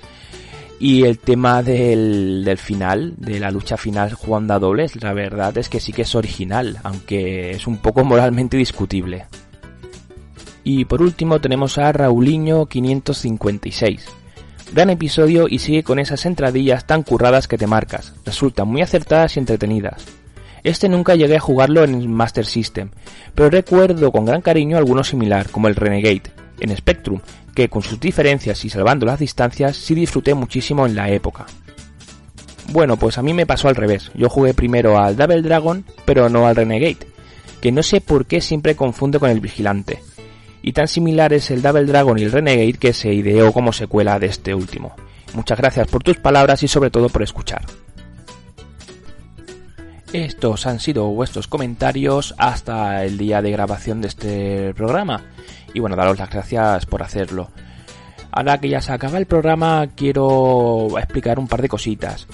Y 0.79 1.03
el 1.03 1.19
tema 1.19 1.65
del, 1.65 2.45
del 2.45 2.59
final, 2.59 3.15
de 3.17 3.41
la 3.41 3.51
lucha 3.51 3.77
final 3.77 4.13
jugando 4.15 4.55
a 4.55 4.61
dobles, 4.61 5.03
la 5.03 5.13
verdad 5.13 5.59
es 5.59 5.69
que 5.69 5.81
sí 5.81 5.93
que 5.93 6.03
es 6.03 6.15
original, 6.15 6.79
aunque 6.85 7.51
es 7.51 7.67
un 7.67 7.79
poco 7.79 8.05
moralmente 8.05 8.57
discutible. 8.57 9.27
Y 10.63 10.85
por 10.85 11.03
último 11.03 11.41
tenemos 11.41 11.79
a 11.79 11.91
Raulinho 11.91 12.67
556 12.67 14.07
Gran 14.73 14.91
episodio 14.91 15.47
y 15.49 15.61
sigue 15.61 15.83
con 15.83 15.99
esas 15.99 16.27
entradillas 16.27 16.87
tan 16.87 17.03
curradas 17.03 17.49
que 17.49 17.57
te 17.57 17.67
marcas. 17.67 18.13
Resultan 18.27 18.69
muy 18.69 18.83
acertadas 18.83 19.37
y 19.37 19.41
entretenidas. 19.41 20.05
Este 20.63 20.91
nunca 20.91 21.15
llegué 21.15 21.37
a 21.37 21.41
jugarlo 21.41 21.85
en 21.85 22.13
Master 22.13 22.45
System, 22.45 22.91
pero 23.35 23.49
recuerdo 23.49 24.13
con 24.13 24.27
gran 24.27 24.43
cariño 24.43 24.77
alguno 24.77 25.05
similar, 25.05 25.49
como 25.49 25.69
el 25.69 25.75
Renegade, 25.75 26.25
en 26.61 26.77
Spectrum, 26.77 27.21
que 27.55 27.71
con 27.71 27.83
sus 27.83 27.99
diferencias 27.99 28.63
y 28.67 28.69
salvando 28.69 29.07
las 29.07 29.19
distancias 29.19 29.77
sí 29.77 29.95
disfruté 29.95 30.35
muchísimo 30.35 30.85
en 30.85 30.95
la 30.95 31.09
época. 31.09 31.47
Bueno, 32.71 32.99
pues 32.99 33.17
a 33.17 33.23
mí 33.23 33.33
me 33.33 33.47
pasó 33.47 33.69
al 33.69 33.77
revés. 33.77 34.11
Yo 34.15 34.29
jugué 34.29 34.53
primero 34.53 34.99
al 34.99 35.17
Double 35.17 35.41
Dragon, 35.41 35.83
pero 36.05 36.29
no 36.29 36.47
al 36.47 36.57
Renegade, 36.57 36.99
que 37.63 37.73
no 37.73 37.83
sé 37.83 38.03
por 38.03 38.27
qué 38.27 38.43
siempre 38.43 38.77
confundo 38.77 39.19
con 39.19 39.31
el 39.31 39.41
Vigilante 39.41 40.01
y 40.63 40.73
tan 40.73 40.89
similar 40.89 41.33
es 41.33 41.51
el 41.51 41.63
Double 41.63 41.85
Dragon 41.85 42.19
y 42.19 42.25
el 42.25 42.33
Renegade 42.33 42.75
que 42.75 42.93
se 42.93 43.13
ideó 43.13 43.53
como 43.53 43.73
secuela 43.73 44.19
de 44.19 44.27
este 44.27 44.55
último. 44.55 44.95
Muchas 45.35 45.59
gracias 45.59 45.89
por 45.89 46.03
tus 46.03 46.17
palabras 46.19 46.63
y 46.63 46.69
sobre 46.69 46.91
todo 46.91 47.09
por 47.09 47.23
escuchar. 47.23 47.63
Estos 50.13 50.67
han 50.67 50.81
sido 50.81 51.09
vuestros 51.09 51.49
comentarios 51.49 52.35
hasta 52.39 53.05
el 53.05 53.19
día 53.19 53.43
de 53.43 53.51
grabación 53.51 54.01
de 54.01 54.09
este 54.09 54.75
programa. 54.75 55.23
Y 55.75 55.81
bueno, 55.81 55.97
daros 55.97 56.19
las 56.19 56.31
gracias 56.31 56.87
por 56.87 57.03
hacerlo. 57.03 57.51
Ahora 58.31 58.59
que 58.59 58.71
ya 58.71 58.81
se 58.81 58.93
acaba 58.93 59.19
el 59.19 59.27
programa, 59.27 59.89
quiero 59.95 60.99
explicar 60.99 61.39
un 61.39 61.47
par 61.47 61.61
de 61.61 61.69
cositas. 61.69 62.27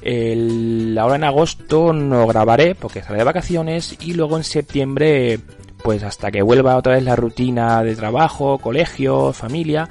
El, 0.00 0.96
ahora 0.98 1.16
en 1.16 1.24
agosto 1.24 1.92
no 1.92 2.26
grabaré 2.26 2.74
porque 2.74 3.00
estaré 3.00 3.18
de 3.18 3.24
vacaciones 3.24 3.96
y 4.00 4.14
luego 4.14 4.38
en 4.38 4.44
septiembre 4.44 5.40
pues 5.82 6.02
hasta 6.02 6.30
que 6.30 6.42
vuelva 6.42 6.76
otra 6.76 6.94
vez 6.94 7.04
la 7.04 7.16
rutina 7.16 7.82
de 7.82 7.96
trabajo, 7.96 8.58
colegio, 8.58 9.32
familia, 9.32 9.88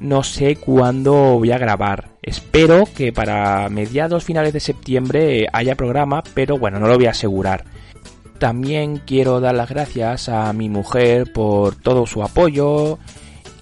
no 0.00 0.22
sé 0.22 0.56
cuándo 0.56 1.38
voy 1.38 1.52
a 1.52 1.58
grabar. 1.58 2.10
Espero 2.22 2.84
que 2.94 3.12
para 3.12 3.68
mediados 3.68 4.24
finales 4.24 4.52
de 4.52 4.60
septiembre 4.60 5.46
haya 5.52 5.76
programa, 5.76 6.22
pero 6.34 6.58
bueno, 6.58 6.78
no 6.78 6.88
lo 6.88 6.96
voy 6.96 7.06
a 7.06 7.10
asegurar. 7.10 7.64
También 8.38 8.98
quiero 8.98 9.40
dar 9.40 9.54
las 9.54 9.70
gracias 9.70 10.28
a 10.28 10.52
mi 10.52 10.68
mujer 10.68 11.32
por 11.32 11.76
todo 11.76 12.06
su 12.06 12.22
apoyo, 12.22 12.98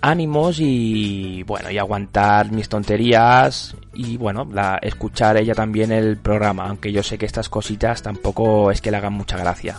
ánimos 0.00 0.56
y 0.58 1.42
bueno, 1.44 1.70
y 1.70 1.78
aguantar 1.78 2.50
mis 2.50 2.68
tonterías 2.68 3.76
y 3.94 4.16
bueno, 4.16 4.48
la, 4.50 4.78
escuchar 4.82 5.36
ella 5.36 5.54
también 5.54 5.92
el 5.92 6.16
programa, 6.16 6.66
aunque 6.68 6.92
yo 6.92 7.02
sé 7.02 7.18
que 7.18 7.26
estas 7.26 7.48
cositas 7.48 8.02
tampoco 8.02 8.70
es 8.70 8.80
que 8.80 8.90
le 8.90 8.96
hagan 8.96 9.12
mucha 9.12 9.36
gracia. 9.36 9.76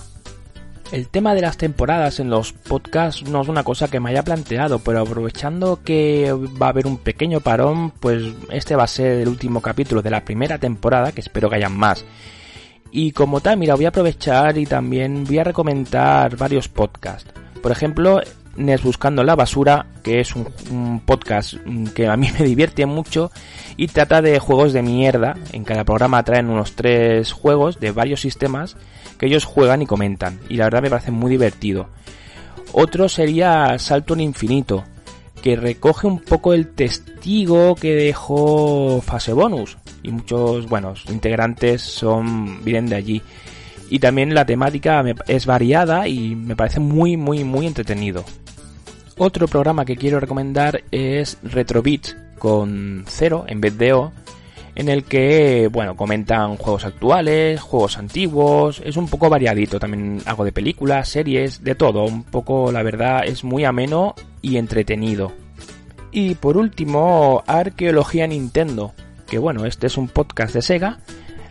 El 0.94 1.08
tema 1.08 1.34
de 1.34 1.42
las 1.42 1.58
temporadas 1.58 2.20
en 2.20 2.30
los 2.30 2.54
podcasts 2.54 3.28
no 3.28 3.42
es 3.42 3.48
una 3.48 3.64
cosa 3.64 3.88
que 3.88 4.00
me 4.00 4.12
haya 4.12 4.22
planteado, 4.22 4.78
pero 4.78 5.00
aprovechando 5.00 5.80
que 5.84 6.32
va 6.32 6.68
a 6.68 6.70
haber 6.70 6.86
un 6.86 7.00
pequeño 7.00 7.40
parón, 7.40 7.90
pues 7.90 8.22
este 8.52 8.76
va 8.76 8.84
a 8.84 8.88
ser 8.88 9.22
el 9.22 9.28
último 9.28 9.60
capítulo 9.60 10.04
de 10.04 10.12
la 10.12 10.24
primera 10.24 10.60
temporada, 10.60 11.12
que 11.12 11.22
espero 11.22 11.50
que 11.50 11.56
hayan 11.56 11.76
más. 11.76 12.06
Y 12.92 13.12
como 13.12 13.42
tal, 13.42 13.58
mira, 13.58 13.74
voy 13.74 13.86
a 13.86 13.88
aprovechar 13.88 14.56
y 14.60 14.68
también 14.68 15.24
voy 15.24 15.40
a 15.40 15.46
recomendar 15.46 16.38
varios 16.38 16.68
podcasts. 16.70 17.34
Por 17.60 17.72
ejemplo, 17.72 18.22
Buscando 18.56 19.24
la 19.24 19.36
Basura, 19.36 19.88
que 20.04 20.20
es 20.20 20.36
un, 20.36 21.02
podcast 21.06 21.56
que 21.96 22.08
a 22.08 22.16
mí 22.16 22.30
me 22.40 22.46
divierte 22.46 22.86
mucho 22.86 23.32
y 23.78 23.88
trata 23.88 24.22
de 24.22 24.40
juegos 24.40 24.74
de 24.74 24.84
mierda. 24.84 25.36
En 25.52 25.64
cada 25.64 25.84
programa 25.84 26.24
traen 26.24 26.50
unos 26.50 26.74
tres 26.76 27.32
juegos 27.32 27.80
de 27.80 27.92
varios 27.92 28.22
sistemas 28.22 28.76
que 29.18 29.26
ellos 29.26 29.46
juegan 29.46 29.82
y 29.82 29.88
comentan. 29.88 30.40
Y 30.50 30.58
la 30.58 30.66
verdad 30.66 30.84
me 30.84 30.90
parece 30.90 31.12
muy 31.12 31.32
divertido. 31.32 31.88
Otro 32.74 33.10
sería 33.10 33.78
Salto 33.80 34.14
en 34.14 34.22
Infinito, 34.22 34.84
que 35.42 35.56
recoge 35.56 36.08
un 36.08 36.20
poco 36.20 36.54
el 36.54 36.70
testigo 36.70 37.76
que 37.76 37.96
dejó 37.96 39.02
Fase 39.02 39.34
Bonus. 39.34 39.78
Y 40.04 40.12
muchos, 40.12 40.68
bueno, 40.68 40.94
integrantes 41.10 41.82
son, 41.82 42.64
vienen 42.64 42.88
de 42.88 42.96
allí. 42.96 43.22
Y 43.94 44.00
también 44.00 44.34
la 44.34 44.44
temática 44.44 45.06
es 45.28 45.46
variada 45.46 46.08
y 46.08 46.36
me 46.36 46.56
parece 46.56 46.80
muy, 46.80 47.16
muy, 47.16 47.44
muy 47.44 47.68
entretenido. 47.68 48.26
Otro 49.20 49.48
programa 49.48 49.86
que 49.86 49.98
quiero 49.98 50.20
recomendar 50.20 50.82
es 50.90 51.38
Retrobits 51.44 52.18
con 52.40 53.06
cero 53.08 53.46
en 53.48 53.62
vez 53.62 53.78
de 53.78 53.94
O 53.94 54.12
en 54.74 54.90
el 54.90 55.04
que, 55.04 55.70
bueno, 55.72 55.96
comentan 55.96 56.58
juegos 56.58 56.86
actuales, 56.86 57.62
juegos 57.62 58.00
antiguos, 58.00 58.82
es 58.84 58.98
un 58.98 59.08
poco 59.08 59.30
variadito, 59.30 59.80
también 59.80 60.24
algo 60.26 60.44
de 60.44 60.52
películas, 60.52 61.10
series, 61.10 61.64
de 61.64 61.76
todo, 61.76 62.04
un 62.04 62.24
poco, 62.24 62.72
la 62.72 62.82
verdad, 62.82 63.22
es 63.24 63.44
muy 63.44 63.64
ameno 63.64 64.16
y 64.42 64.58
entretenido. 64.58 65.34
Y 66.12 66.34
por 66.34 66.58
último, 66.58 67.44
Arqueología 67.46 68.26
Nintendo, 68.26 68.96
que 69.28 69.38
bueno, 69.38 69.68
este 69.68 69.86
es 69.86 69.98
un 70.00 70.08
podcast 70.08 70.56
de 70.56 70.64
Sega 70.64 70.98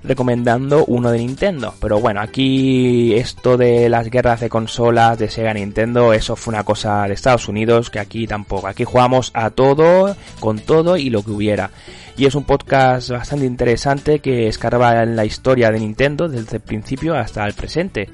recomendando 0.05 0.85
uno 0.87 1.11
de 1.11 1.19
Nintendo. 1.19 1.75
Pero 1.81 2.01
bueno, 2.01 2.21
aquí 2.21 3.15
esto 3.15 3.57
de 3.57 3.89
las 3.89 4.11
guerras 4.11 4.41
de 4.41 4.49
consolas 4.49 5.19
de 5.19 5.29
Sega 5.29 5.55
Nintendo, 5.55 6.13
eso 6.13 6.37
fue 6.37 6.53
una 6.53 6.65
cosa 6.65 7.07
de 7.07 7.15
Estados 7.15 7.49
Unidos 7.49 7.91
que 7.91 8.01
aquí 8.01 8.27
tampoco. 8.27 8.67
Aquí 8.67 8.85
jugamos 8.85 9.31
a 9.35 9.51
todo, 9.51 10.17
con 10.41 10.59
todo 10.59 10.97
y 10.97 11.11
lo 11.11 11.23
que 11.23 11.31
hubiera. 11.31 11.71
Y 12.17 12.27
es 12.27 12.35
un 12.35 12.45
podcast 12.45 13.11
bastante 13.11 13.47
interesante 13.47 14.19
que 14.19 14.49
escarba 14.49 15.03
en 15.03 15.17
la 15.17 15.25
historia 15.25 15.71
de 15.71 15.81
Nintendo 15.81 16.29
desde 16.29 16.57
el 16.57 16.63
principio 16.63 17.15
hasta 17.15 17.47
el 17.47 17.55
presente. 17.55 18.11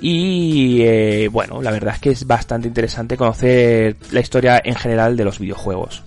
Y 0.00 0.82
eh, 0.82 1.28
bueno, 1.32 1.62
la 1.62 1.70
verdad 1.70 1.94
es 1.94 2.00
que 2.00 2.10
es 2.10 2.26
bastante 2.26 2.68
interesante 2.68 3.16
conocer 3.16 3.96
la 4.12 4.20
historia 4.20 4.60
en 4.62 4.74
general 4.74 5.16
de 5.16 5.24
los 5.24 5.38
videojuegos. 5.38 6.05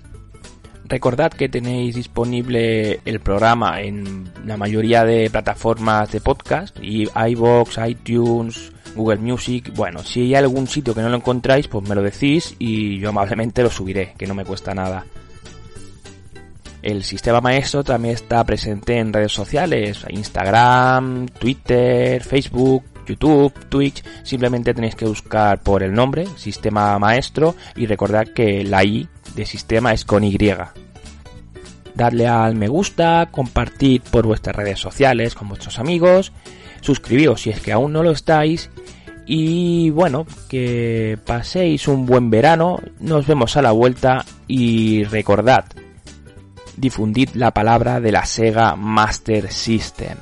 Recordad 0.89 1.31
que 1.31 1.49
tenéis 1.49 1.93
disponible 1.93 2.99
el 3.05 3.19
programa 3.19 3.79
en 3.79 4.27
la 4.43 4.57
mayoría 4.57 5.05
de 5.05 5.29
plataformas 5.29 6.11
de 6.11 6.19
podcast, 6.19 6.75
y 6.81 7.07
iBox, 7.29 7.77
iTunes, 7.87 8.71
Google 8.95 9.19
Music. 9.19 9.71
Bueno, 9.75 9.99
si 9.99 10.21
hay 10.21 10.35
algún 10.35 10.65
sitio 10.65 10.95
que 10.95 11.01
no 11.01 11.09
lo 11.09 11.17
encontráis, 11.17 11.67
pues 11.67 11.87
me 11.87 11.93
lo 11.93 12.01
decís 12.01 12.55
y 12.57 12.97
yo 12.97 13.09
amablemente 13.09 13.61
lo 13.61 13.69
subiré, 13.69 14.15
que 14.17 14.25
no 14.25 14.33
me 14.33 14.45
cuesta 14.45 14.73
nada. 14.73 15.05
El 16.81 17.03
sistema 17.03 17.39
maestro 17.39 17.83
también 17.83 18.15
está 18.15 18.43
presente 18.43 18.97
en 18.97 19.13
redes 19.13 19.31
sociales, 19.31 20.03
Instagram, 20.09 21.27
Twitter, 21.27 22.23
Facebook, 22.23 22.83
YouTube, 23.05 23.53
Twitch. 23.69 24.03
Simplemente 24.23 24.73
tenéis 24.73 24.95
que 24.95 25.05
buscar 25.05 25.61
por 25.61 25.83
el 25.83 25.93
nombre, 25.93 26.25
sistema 26.35 26.97
maestro, 26.97 27.55
y 27.75 27.85
recordad 27.85 28.29
que 28.29 28.63
la 28.63 28.83
I 28.83 29.07
de 29.39 29.45
sistema 29.45 29.93
es 29.93 30.05
con 30.05 30.23
Y. 30.23 30.37
Darle 31.95 32.27
al 32.27 32.55
me 32.55 32.67
gusta, 32.67 33.29
compartid 33.31 34.01
por 34.11 34.25
vuestras 34.25 34.55
redes 34.55 34.79
sociales 34.79 35.35
con 35.35 35.49
vuestros 35.49 35.79
amigos, 35.79 36.31
suscribíos 36.81 37.41
si 37.41 37.49
es 37.49 37.59
que 37.59 37.71
aún 37.71 37.91
no 37.91 38.03
lo 38.03 38.11
estáis 38.11 38.69
y 39.25 39.89
bueno, 39.91 40.25
que 40.47 41.17
paséis 41.25 41.87
un 41.87 42.05
buen 42.05 42.29
verano, 42.29 42.79
nos 42.99 43.27
vemos 43.27 43.57
a 43.57 43.61
la 43.61 43.71
vuelta 43.71 44.25
y 44.47 45.03
recordad, 45.03 45.65
difundid 46.77 47.29
la 47.35 47.51
palabra 47.51 47.99
de 47.99 48.11
la 48.11 48.25
Sega 48.25 48.75
Master 48.75 49.51
System. 49.51 50.17